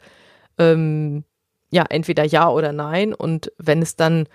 ähm, 0.57 1.23
ja, 1.71 1.83
entweder 1.89 2.23
ja 2.23 2.49
oder 2.49 2.71
nein. 2.71 3.13
Und 3.13 3.51
wenn 3.57 3.81
es 3.81 3.95
dann 3.95 4.27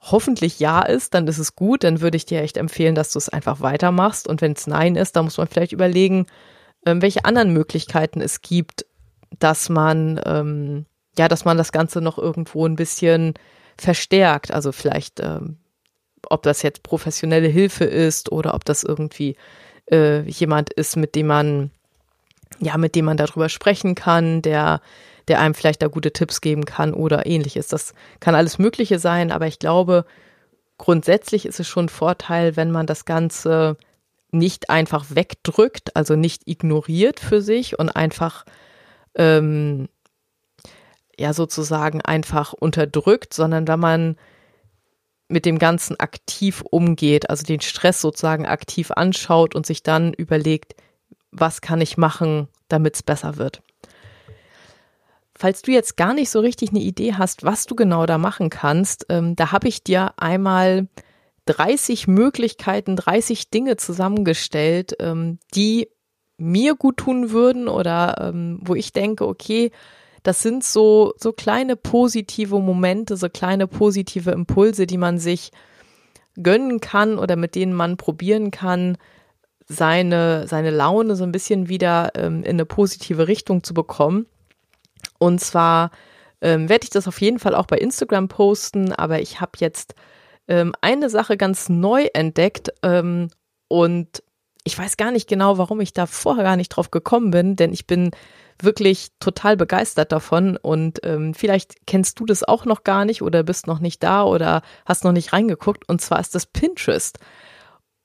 hoffentlich 0.00 0.58
ja 0.60 0.82
ist, 0.82 1.14
dann 1.14 1.26
ist 1.28 1.38
es 1.38 1.54
gut. 1.54 1.84
Dann 1.84 2.00
würde 2.00 2.16
ich 2.16 2.26
dir 2.26 2.42
echt 2.42 2.56
empfehlen, 2.56 2.94
dass 2.94 3.12
du 3.12 3.18
es 3.18 3.28
einfach 3.28 3.60
weitermachst. 3.60 4.26
Und 4.26 4.40
wenn 4.40 4.52
es 4.52 4.66
nein 4.66 4.96
ist, 4.96 5.14
dann 5.16 5.24
muss 5.24 5.38
man 5.38 5.46
vielleicht 5.46 5.72
überlegen, 5.72 6.26
ähm, 6.86 7.02
welche 7.02 7.24
anderen 7.24 7.52
Möglichkeiten 7.52 8.20
es 8.20 8.40
gibt, 8.40 8.86
dass 9.38 9.68
man, 9.68 10.20
ähm, 10.24 10.86
ja, 11.18 11.28
dass 11.28 11.44
man 11.44 11.58
das 11.58 11.72
Ganze 11.72 12.00
noch 12.00 12.18
irgendwo 12.18 12.66
ein 12.66 12.76
bisschen 12.76 13.34
verstärkt. 13.76 14.52
Also 14.52 14.72
vielleicht, 14.72 15.20
ähm, 15.20 15.58
ob 16.28 16.42
das 16.42 16.62
jetzt 16.62 16.82
professionelle 16.82 17.48
Hilfe 17.48 17.84
ist 17.84 18.32
oder 18.32 18.54
ob 18.54 18.64
das 18.64 18.82
irgendwie 18.82 19.36
äh, 19.90 20.22
jemand 20.22 20.72
ist, 20.72 20.96
mit 20.96 21.14
dem 21.14 21.26
man 21.26 21.70
ja, 22.58 22.76
mit 22.76 22.94
dem 22.94 23.04
man 23.04 23.16
darüber 23.16 23.48
sprechen 23.48 23.94
kann, 23.94 24.42
der, 24.42 24.80
der 25.28 25.40
einem 25.40 25.54
vielleicht 25.54 25.82
da 25.82 25.88
gute 25.88 26.12
Tipps 26.12 26.40
geben 26.40 26.64
kann 26.64 26.92
oder 26.92 27.26
ähnliches. 27.26 27.68
Das 27.68 27.94
kann 28.18 28.34
alles 28.34 28.58
Mögliche 28.58 28.98
sein, 28.98 29.30
aber 29.30 29.46
ich 29.46 29.58
glaube, 29.58 30.04
grundsätzlich 30.78 31.46
ist 31.46 31.60
es 31.60 31.68
schon 31.68 31.86
ein 31.86 31.90
Vorteil, 31.90 32.56
wenn 32.56 32.70
man 32.70 32.86
das 32.86 33.04
Ganze 33.04 33.76
nicht 34.32 34.70
einfach 34.70 35.06
wegdrückt, 35.10 35.96
also 35.96 36.16
nicht 36.16 36.42
ignoriert 36.46 37.20
für 37.20 37.40
sich 37.40 37.78
und 37.78 37.88
einfach 37.90 38.44
ähm, 39.14 39.88
ja 41.18 41.32
sozusagen 41.32 42.00
einfach 42.00 42.52
unterdrückt, 42.52 43.34
sondern 43.34 43.68
wenn 43.68 43.80
man 43.80 44.16
mit 45.28 45.46
dem 45.46 45.58
Ganzen 45.58 45.98
aktiv 45.98 46.62
umgeht, 46.68 47.30
also 47.30 47.44
den 47.44 47.60
Stress 47.60 48.00
sozusagen 48.00 48.46
aktiv 48.46 48.90
anschaut 48.90 49.54
und 49.54 49.64
sich 49.64 49.82
dann 49.82 50.12
überlegt, 50.12 50.74
was 51.32 51.60
kann 51.60 51.80
ich 51.80 51.96
machen, 51.96 52.48
damit 52.68 52.96
es 52.96 53.02
besser 53.02 53.36
wird. 53.36 53.62
Falls 55.34 55.62
du 55.62 55.72
jetzt 55.72 55.96
gar 55.96 56.12
nicht 56.12 56.28
so 56.28 56.40
richtig 56.40 56.70
eine 56.70 56.80
Idee 56.80 57.14
hast, 57.14 57.44
was 57.44 57.66
du 57.66 57.74
genau 57.74 58.04
da 58.04 58.18
machen 58.18 58.50
kannst, 58.50 59.06
ähm, 59.08 59.36
da 59.36 59.52
habe 59.52 59.68
ich 59.68 59.82
dir 59.82 60.12
einmal 60.18 60.88
30 61.46 62.06
Möglichkeiten, 62.06 62.94
30 62.94 63.50
Dinge 63.50 63.76
zusammengestellt, 63.76 64.96
ähm, 65.00 65.38
die 65.54 65.88
mir 66.36 66.74
gut 66.74 66.98
tun 66.98 67.30
würden 67.30 67.68
oder 67.68 68.16
ähm, 68.20 68.60
wo 68.62 68.74
ich 68.74 68.92
denke, 68.92 69.26
okay, 69.26 69.70
das 70.22 70.42
sind 70.42 70.64
so, 70.64 71.14
so 71.16 71.32
kleine 71.32 71.76
positive 71.76 72.58
Momente, 72.58 73.16
so 73.16 73.28
kleine 73.28 73.66
positive 73.66 74.30
Impulse, 74.30 74.86
die 74.86 74.98
man 74.98 75.18
sich 75.18 75.50
gönnen 76.42 76.80
kann 76.80 77.18
oder 77.18 77.36
mit 77.36 77.54
denen 77.54 77.72
man 77.72 77.96
probieren 77.96 78.50
kann, 78.50 78.98
seine, 79.70 80.48
seine 80.48 80.70
Laune 80.70 81.14
so 81.14 81.22
ein 81.22 81.30
bisschen 81.30 81.68
wieder 81.68 82.10
ähm, 82.16 82.42
in 82.42 82.50
eine 82.50 82.66
positive 82.66 83.28
Richtung 83.28 83.62
zu 83.62 83.72
bekommen. 83.72 84.26
Und 85.18 85.40
zwar 85.40 85.92
ähm, 86.40 86.68
werde 86.68 86.84
ich 86.84 86.90
das 86.90 87.06
auf 87.06 87.20
jeden 87.20 87.38
Fall 87.38 87.54
auch 87.54 87.66
bei 87.66 87.78
Instagram 87.78 88.26
posten, 88.26 88.92
aber 88.92 89.20
ich 89.20 89.40
habe 89.40 89.52
jetzt 89.58 89.94
ähm, 90.48 90.74
eine 90.80 91.08
Sache 91.08 91.36
ganz 91.36 91.68
neu 91.68 92.08
entdeckt 92.12 92.72
ähm, 92.82 93.30
und 93.68 94.24
ich 94.64 94.76
weiß 94.76 94.96
gar 94.96 95.12
nicht 95.12 95.28
genau, 95.28 95.56
warum 95.56 95.80
ich 95.80 95.92
da 95.92 96.06
vorher 96.06 96.44
gar 96.44 96.56
nicht 96.56 96.70
drauf 96.70 96.90
gekommen 96.90 97.30
bin, 97.30 97.54
denn 97.54 97.72
ich 97.72 97.86
bin 97.86 98.10
wirklich 98.60 99.10
total 99.20 99.56
begeistert 99.56 100.10
davon 100.10 100.56
und 100.56 100.98
ähm, 101.04 101.32
vielleicht 101.32 101.86
kennst 101.86 102.18
du 102.18 102.26
das 102.26 102.42
auch 102.42 102.64
noch 102.64 102.82
gar 102.82 103.04
nicht 103.04 103.22
oder 103.22 103.44
bist 103.44 103.68
noch 103.68 103.78
nicht 103.78 104.02
da 104.02 104.24
oder 104.24 104.62
hast 104.84 105.04
noch 105.04 105.12
nicht 105.12 105.32
reingeguckt 105.32 105.88
und 105.88 106.00
zwar 106.00 106.18
ist 106.18 106.34
das 106.34 106.46
Pinterest. 106.46 107.20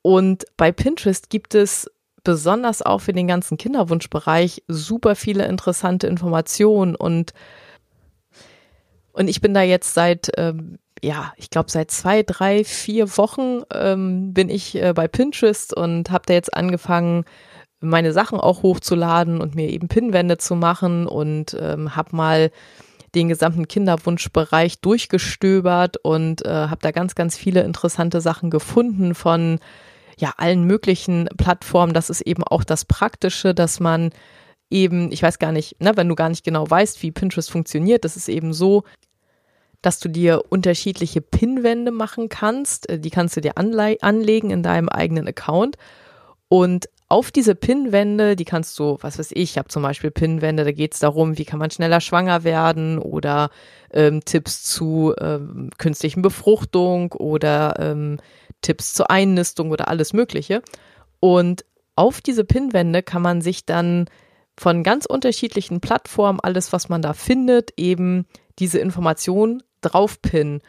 Und 0.06 0.46
bei 0.56 0.72
Pinterest 0.72 1.32
gibt 1.32 1.56
es 1.56 1.90
besonders 2.24 2.84
auch 2.84 3.00
für 3.00 3.12
den 3.12 3.28
ganzen 3.28 3.58
Kinderwunschbereich 3.58 4.62
super 4.68 5.16
viele 5.16 5.48
interessante 5.48 6.06
Informationen 6.06 6.96
und 6.96 7.34
und 9.14 9.28
ich 9.28 9.42
bin 9.42 9.56
da 9.56 9.64
jetzt 9.64 9.96
seit 9.96 10.30
ähm, 10.38 10.78
ja, 11.02 11.34
ich 11.38 11.50
glaube, 11.50 11.72
seit 11.72 11.90
zwei, 11.90 12.22
drei, 12.22 12.64
vier 12.64 13.18
Wochen 13.18 13.64
ähm, 13.74 14.32
bin 14.32 14.50
ich 14.50 14.76
äh, 14.76 14.94
bei 14.94 15.08
Pinterest 15.08 15.76
und 15.76 16.12
habe 16.12 16.26
da 16.28 16.36
jetzt 16.36 16.54
angefangen, 16.54 17.26
meine 17.80 18.14
Sachen 18.14 18.40
auch 18.40 18.62
hochzuladen 18.62 19.42
und 19.42 19.56
mir 19.56 19.70
eben 19.70 19.88
Pinwände 19.88 20.38
zu 20.38 20.56
machen 20.56 21.08
und 21.08 21.58
ähm, 21.60 21.96
habe 21.96 22.16
mal 22.16 22.52
den 23.16 23.28
gesamten 23.28 23.68
Kinderwunschbereich 23.68 24.82
durchgestöbert 24.82 25.98
und 25.98 26.46
äh, 26.46 26.50
habe 26.50 26.82
da 26.84 26.92
ganz, 26.92 27.16
ganz 27.16 27.36
viele 27.36 27.64
interessante 27.64 28.22
Sachen 28.22 28.52
gefunden 28.52 29.16
von 29.16 29.60
ja 30.18 30.34
allen 30.38 30.66
möglichen 30.66 31.28
Plattformen. 31.38 31.94
Das 31.94 32.10
ist 32.10 32.22
eben 32.22 32.44
auch 32.44 32.64
das 32.64 32.86
Praktische, 32.86 33.54
dass 33.54 33.80
man 33.80 34.12
eben, 34.70 35.12
ich 35.12 35.22
weiß 35.22 35.40
gar 35.40 35.52
nicht, 35.52 35.82
ne, 35.82 35.92
wenn 35.96 36.10
du 36.10 36.16
gar 36.16 36.30
nicht 36.30 36.44
genau 36.44 36.70
weißt, 36.70 37.02
wie 37.04 37.12
Pinterest 37.12 37.52
funktioniert, 37.52 38.06
das 38.06 38.18
ist 38.18 38.30
eben 38.30 38.54
so, 38.54 38.84
dass 39.82 40.00
du 40.00 40.10
dir 40.10 40.44
unterschiedliche 40.50 41.22
Pinwände 41.22 41.92
machen 41.92 42.30
kannst. 42.30 42.90
Äh, 42.90 43.00
die 43.00 43.12
kannst 43.12 43.38
du 43.38 43.42
dir 43.42 43.54
anlegen 43.58 44.50
in 44.50 44.64
deinem 44.64 44.90
eigenen 44.90 45.28
Account. 45.28 45.78
Und 46.48 46.90
auf 47.08 47.32
diese 47.32 47.54
Pinwände, 47.54 48.36
die 48.36 48.46
kannst 48.46 48.80
du, 48.80 48.98
was 49.02 49.20
weiß 49.20 49.32
ich, 49.32 49.52
ich 49.52 49.58
habe 49.58 49.68
zum 49.68 49.84
Beispiel 49.84 50.10
Pinwände, 50.10 50.64
da 50.64 50.72
geht 50.72 50.94
es 50.94 51.00
darum, 51.00 51.38
wie 51.38 51.46
kann 51.46 51.60
man 51.60 51.70
schneller 51.70 52.02
schwanger 52.02 52.44
werden 52.44 52.98
oder 52.98 53.52
ähm, 53.92 54.26
Tipps 54.26 54.64
zu 54.64 55.14
ähm, 55.20 55.70
künstlichen 55.78 56.24
Befruchtung 56.24 57.12
oder 57.14 57.76
ähm, 57.80 58.20
Tipps 58.62 58.94
zur 58.96 59.12
Einnistung 59.12 59.70
oder 59.70 59.88
alles 59.88 60.14
Mögliche. 60.14 60.64
Und 61.20 61.64
auf 61.96 62.22
diese 62.22 62.44
Pinwände 62.44 63.04
kann 63.04 63.22
man 63.22 63.42
sich 63.42 63.66
dann 63.66 64.06
von 64.58 64.84
ganz 64.84 65.06
unterschiedlichen 65.06 65.82
Plattformen, 65.82 66.40
alles, 66.40 66.74
was 66.74 66.90
man 66.90 67.02
da 67.02 67.14
findet, 67.14 67.74
eben 67.78 68.26
diese 68.58 68.80
Information 68.80 69.62
draufpinnen. 69.82 70.62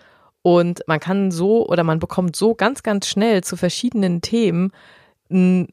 Und 0.42 0.82
man 0.86 1.00
kann 1.00 1.30
so 1.30 1.66
oder 1.66 1.82
man 1.82 1.98
bekommt 1.98 2.36
so 2.36 2.54
ganz, 2.54 2.82
ganz 2.82 3.08
schnell 3.08 3.42
zu 3.42 3.56
verschiedenen 3.56 4.20
Themen 4.20 4.70
einen 5.30 5.68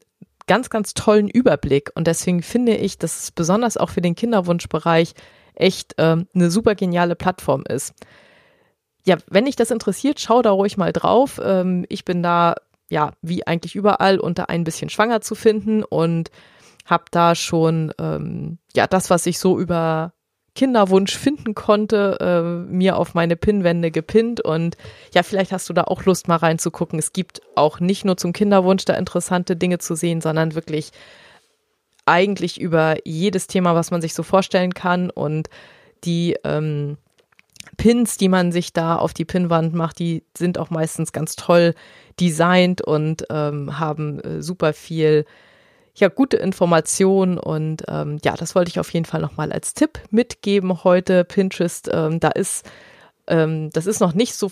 ganz, 0.46 0.70
ganz 0.70 0.94
tollen 0.94 1.28
Überblick. 1.28 1.90
Und 1.94 2.06
deswegen 2.06 2.42
finde 2.42 2.76
ich, 2.76 2.98
dass 2.98 3.24
es 3.24 3.30
besonders 3.30 3.76
auch 3.76 3.90
für 3.90 4.00
den 4.00 4.14
Kinderwunschbereich 4.14 5.14
echt 5.54 5.98
äh, 5.98 6.16
eine 6.34 6.50
super 6.50 6.74
geniale 6.74 7.16
Plattform 7.16 7.64
ist. 7.68 7.94
Ja, 9.06 9.16
wenn 9.28 9.44
dich 9.44 9.56
das 9.56 9.70
interessiert, 9.70 10.20
schau 10.20 10.42
da 10.42 10.50
ruhig 10.50 10.76
mal 10.76 10.92
drauf. 10.92 11.40
Ähm, 11.42 11.84
ich 11.88 12.04
bin 12.04 12.22
da, 12.22 12.54
ja, 12.90 13.12
wie 13.22 13.46
eigentlich 13.46 13.74
überall 13.74 14.18
unter 14.18 14.48
ein 14.48 14.64
bisschen 14.64 14.88
schwanger 14.88 15.20
zu 15.20 15.34
finden 15.34 15.84
und 15.84 16.30
habe 16.84 17.04
da 17.10 17.34
schon, 17.34 17.92
ähm, 17.98 18.58
ja, 18.74 18.86
das, 18.86 19.10
was 19.10 19.26
ich 19.26 19.38
so 19.38 19.58
über 19.58 20.12
Kinderwunsch 20.54 21.16
finden 21.16 21.54
konnte, 21.54 22.18
äh, 22.20 22.72
mir 22.72 22.96
auf 22.96 23.14
meine 23.14 23.36
Pinnwände 23.36 23.90
gepinnt. 23.90 24.40
Und 24.40 24.76
ja, 25.12 25.22
vielleicht 25.22 25.52
hast 25.52 25.68
du 25.68 25.72
da 25.72 25.84
auch 25.84 26.04
Lust, 26.04 26.28
mal 26.28 26.36
reinzugucken. 26.36 26.98
Es 26.98 27.12
gibt 27.12 27.42
auch 27.56 27.80
nicht 27.80 28.04
nur 28.04 28.16
zum 28.16 28.32
Kinderwunsch 28.32 28.84
da 28.84 28.94
interessante 28.94 29.56
Dinge 29.56 29.78
zu 29.78 29.96
sehen, 29.96 30.20
sondern 30.20 30.54
wirklich 30.54 30.92
eigentlich 32.06 32.60
über 32.60 32.96
jedes 33.04 33.46
Thema, 33.46 33.74
was 33.74 33.90
man 33.90 34.00
sich 34.00 34.14
so 34.14 34.22
vorstellen 34.22 34.74
kann. 34.74 35.10
Und 35.10 35.48
die 36.04 36.36
ähm, 36.44 36.98
Pins, 37.76 38.16
die 38.16 38.28
man 38.28 38.52
sich 38.52 38.72
da 38.72 38.96
auf 38.96 39.14
die 39.14 39.24
Pinnwand 39.24 39.74
macht, 39.74 39.98
die 39.98 40.22
sind 40.36 40.58
auch 40.58 40.70
meistens 40.70 41.12
ganz 41.12 41.34
toll 41.34 41.74
designt 42.20 42.80
und 42.80 43.26
ähm, 43.30 43.78
haben 43.80 44.20
äh, 44.20 44.42
super 44.42 44.72
viel 44.72 45.24
ja, 45.96 46.08
gute 46.08 46.36
Informationen 46.36 47.38
und 47.38 47.84
ähm, 47.88 48.18
ja, 48.24 48.34
das 48.34 48.54
wollte 48.54 48.68
ich 48.68 48.80
auf 48.80 48.92
jeden 48.92 49.06
Fall 49.06 49.20
nochmal 49.20 49.52
als 49.52 49.74
Tipp 49.74 50.00
mitgeben 50.10 50.82
heute. 50.82 51.24
Pinterest, 51.24 51.88
ähm, 51.92 52.18
da 52.18 52.30
ist, 52.30 52.68
ähm, 53.28 53.70
das 53.70 53.86
ist 53.86 54.00
noch 54.00 54.12
nicht 54.12 54.34
so 54.34 54.50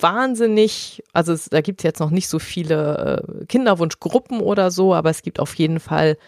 wahnsinnig, 0.00 1.02
also 1.12 1.32
es, 1.32 1.48
da 1.48 1.60
gibt 1.62 1.80
es 1.80 1.84
jetzt 1.84 2.00
noch 2.00 2.10
nicht 2.10 2.28
so 2.28 2.38
viele 2.38 3.24
äh, 3.42 3.46
Kinderwunschgruppen 3.46 4.40
oder 4.40 4.70
so, 4.70 4.94
aber 4.94 5.10
es 5.10 5.22
gibt 5.22 5.40
auf 5.40 5.54
jeden 5.54 5.80
Fall 5.80 6.18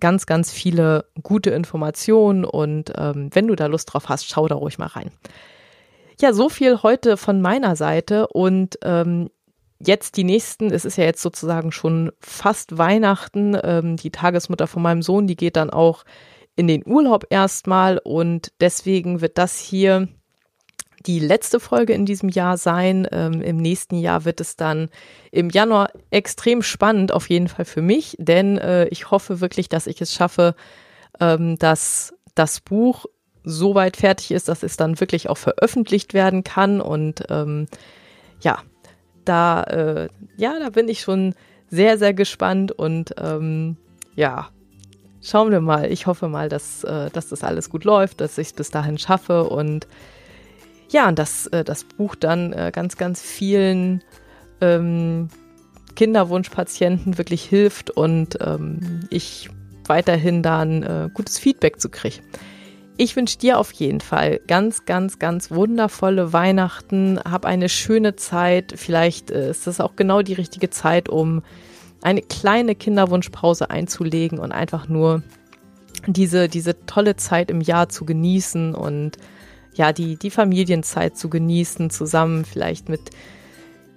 ganz, 0.00 0.26
ganz 0.26 0.50
viele 0.50 1.06
gute 1.22 1.50
Informationen 1.50 2.44
und 2.44 2.92
ähm, 2.96 3.30
wenn 3.32 3.46
du 3.46 3.54
da 3.54 3.66
Lust 3.66 3.92
drauf 3.92 4.08
hast, 4.08 4.28
schau 4.28 4.48
da 4.48 4.56
ruhig 4.56 4.78
mal 4.78 4.86
rein. 4.86 5.10
Ja, 6.20 6.32
so 6.32 6.48
viel 6.48 6.82
heute 6.82 7.16
von 7.16 7.40
meiner 7.40 7.74
Seite 7.76 8.26
und 8.28 8.78
ähm, 8.82 9.30
jetzt 9.86 10.16
die 10.16 10.24
nächsten, 10.24 10.72
es 10.72 10.84
ist 10.84 10.96
ja 10.96 11.04
jetzt 11.04 11.22
sozusagen 11.22 11.72
schon 11.72 12.12
fast 12.20 12.78
Weihnachten, 12.78 13.56
ähm, 13.62 13.96
die 13.96 14.10
Tagesmutter 14.10 14.66
von 14.66 14.82
meinem 14.82 15.02
Sohn, 15.02 15.26
die 15.26 15.36
geht 15.36 15.56
dann 15.56 15.70
auch 15.70 16.04
in 16.56 16.66
den 16.66 16.86
Urlaub 16.86 17.26
erstmal 17.30 17.98
und 17.98 18.52
deswegen 18.60 19.20
wird 19.20 19.38
das 19.38 19.58
hier 19.58 20.08
die 21.06 21.18
letzte 21.18 21.58
Folge 21.58 21.94
in 21.94 22.06
diesem 22.06 22.28
Jahr 22.28 22.56
sein. 22.56 23.08
Ähm, 23.10 23.42
Im 23.42 23.56
nächsten 23.56 23.96
Jahr 23.96 24.24
wird 24.24 24.40
es 24.40 24.56
dann 24.56 24.88
im 25.32 25.50
Januar 25.50 25.90
extrem 26.10 26.62
spannend, 26.62 27.10
auf 27.10 27.28
jeden 27.28 27.48
Fall 27.48 27.64
für 27.64 27.82
mich, 27.82 28.16
denn 28.20 28.58
äh, 28.58 28.86
ich 28.88 29.10
hoffe 29.10 29.40
wirklich, 29.40 29.68
dass 29.68 29.86
ich 29.86 30.00
es 30.00 30.12
schaffe, 30.14 30.54
ähm, 31.20 31.58
dass 31.58 32.14
das 32.34 32.60
Buch 32.60 33.06
so 33.44 33.74
weit 33.74 33.96
fertig 33.96 34.30
ist, 34.30 34.48
dass 34.48 34.62
es 34.62 34.76
dann 34.76 35.00
wirklich 35.00 35.28
auch 35.28 35.38
veröffentlicht 35.38 36.14
werden 36.14 36.44
kann 36.44 36.80
und 36.80 37.24
ähm, 37.28 37.66
ja, 38.40 38.58
da, 39.24 39.62
äh, 39.64 40.08
ja, 40.36 40.58
da 40.58 40.70
bin 40.70 40.88
ich 40.88 41.00
schon 41.00 41.34
sehr, 41.68 41.98
sehr 41.98 42.14
gespannt 42.14 42.72
und 42.72 43.14
ähm, 43.18 43.76
ja, 44.14 44.48
schauen 45.22 45.50
wir 45.50 45.60
mal. 45.60 45.90
Ich 45.90 46.06
hoffe 46.06 46.28
mal, 46.28 46.48
dass, 46.48 46.84
äh, 46.84 47.10
dass 47.10 47.28
das 47.28 47.42
alles 47.44 47.70
gut 47.70 47.84
läuft, 47.84 48.20
dass 48.20 48.38
ich 48.38 48.48
es 48.48 48.52
bis 48.52 48.70
dahin 48.70 48.98
schaffe 48.98 49.44
und 49.44 49.86
ja, 50.90 51.10
dass 51.12 51.46
äh, 51.48 51.64
das 51.64 51.84
Buch 51.84 52.14
dann 52.14 52.52
äh, 52.52 52.70
ganz, 52.72 52.96
ganz 52.96 53.22
vielen 53.22 54.02
ähm, 54.60 55.28
Kinderwunschpatienten 55.96 57.18
wirklich 57.18 57.42
hilft 57.44 57.90
und 57.90 58.38
ähm, 58.40 59.00
ich 59.10 59.48
weiterhin 59.86 60.42
dann 60.42 60.82
äh, 60.82 61.10
gutes 61.12 61.38
Feedback 61.38 61.80
zu 61.80 61.88
kriege. 61.88 62.20
Ich 62.98 63.16
wünsche 63.16 63.38
dir 63.38 63.58
auf 63.58 63.72
jeden 63.72 64.00
Fall 64.00 64.40
ganz, 64.46 64.84
ganz, 64.84 65.18
ganz 65.18 65.50
wundervolle 65.50 66.32
Weihnachten. 66.32 67.18
Hab 67.18 67.46
eine 67.46 67.68
schöne 67.68 68.16
Zeit. 68.16 68.74
Vielleicht 68.76 69.30
äh, 69.30 69.50
ist 69.50 69.66
das 69.66 69.80
auch 69.80 69.96
genau 69.96 70.22
die 70.22 70.34
richtige 70.34 70.70
Zeit, 70.70 71.08
um 71.08 71.42
eine 72.02 72.20
kleine 72.20 72.74
Kinderwunschpause 72.74 73.70
einzulegen 73.70 74.38
und 74.38 74.52
einfach 74.52 74.88
nur 74.88 75.22
diese, 76.06 76.48
diese 76.48 76.84
tolle 76.86 77.16
Zeit 77.16 77.50
im 77.50 77.60
Jahr 77.60 77.88
zu 77.88 78.04
genießen 78.04 78.74
und 78.74 79.16
ja, 79.74 79.92
die, 79.92 80.16
die 80.16 80.30
Familienzeit 80.30 81.16
zu 81.16 81.30
genießen, 81.30 81.90
zusammen 81.90 82.44
vielleicht 82.44 82.88
mit 82.88 83.00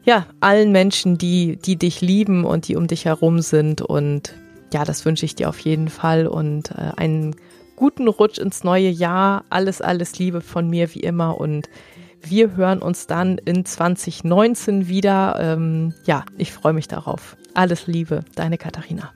ja, 0.06 0.28
allen 0.40 0.72
Menschen, 0.72 1.18
die, 1.18 1.58
die 1.58 1.76
dich 1.76 2.00
lieben 2.00 2.46
und 2.46 2.68
die 2.68 2.76
um 2.76 2.88
dich 2.88 3.06
herum 3.06 3.42
sind. 3.42 3.82
Und 3.82 4.36
ja, 4.72 4.86
das 4.86 5.04
wünsche 5.04 5.26
ich 5.26 5.36
dir 5.36 5.50
auf 5.50 5.60
jeden 5.60 5.90
Fall 5.90 6.28
und 6.28 6.72
äh, 6.72 6.92
einen 6.96 7.36
guten 7.76 8.08
Rutsch 8.08 8.40
ins 8.40 8.64
neue 8.64 8.90
Jahr. 8.90 9.46
Alles, 9.50 9.82
alles 9.82 10.18
Liebe 10.20 10.42
von 10.42 10.70
mir 10.70 10.94
wie 10.94 11.02
immer 11.02 11.40
und 11.40 11.70
wir 12.22 12.56
hören 12.56 12.80
uns 12.80 13.08
dann 13.08 13.38
in 13.38 13.66
2019 13.66 14.88
wieder. 14.88 15.38
Ähm, 15.40 15.94
ja, 16.06 16.26
ich 16.38 16.52
freue 16.52 16.74
mich 16.74 16.88
darauf. 16.88 17.38
Alles 17.54 17.88
Liebe, 17.88 18.22
deine 18.36 18.58
Katharina. 18.58 19.14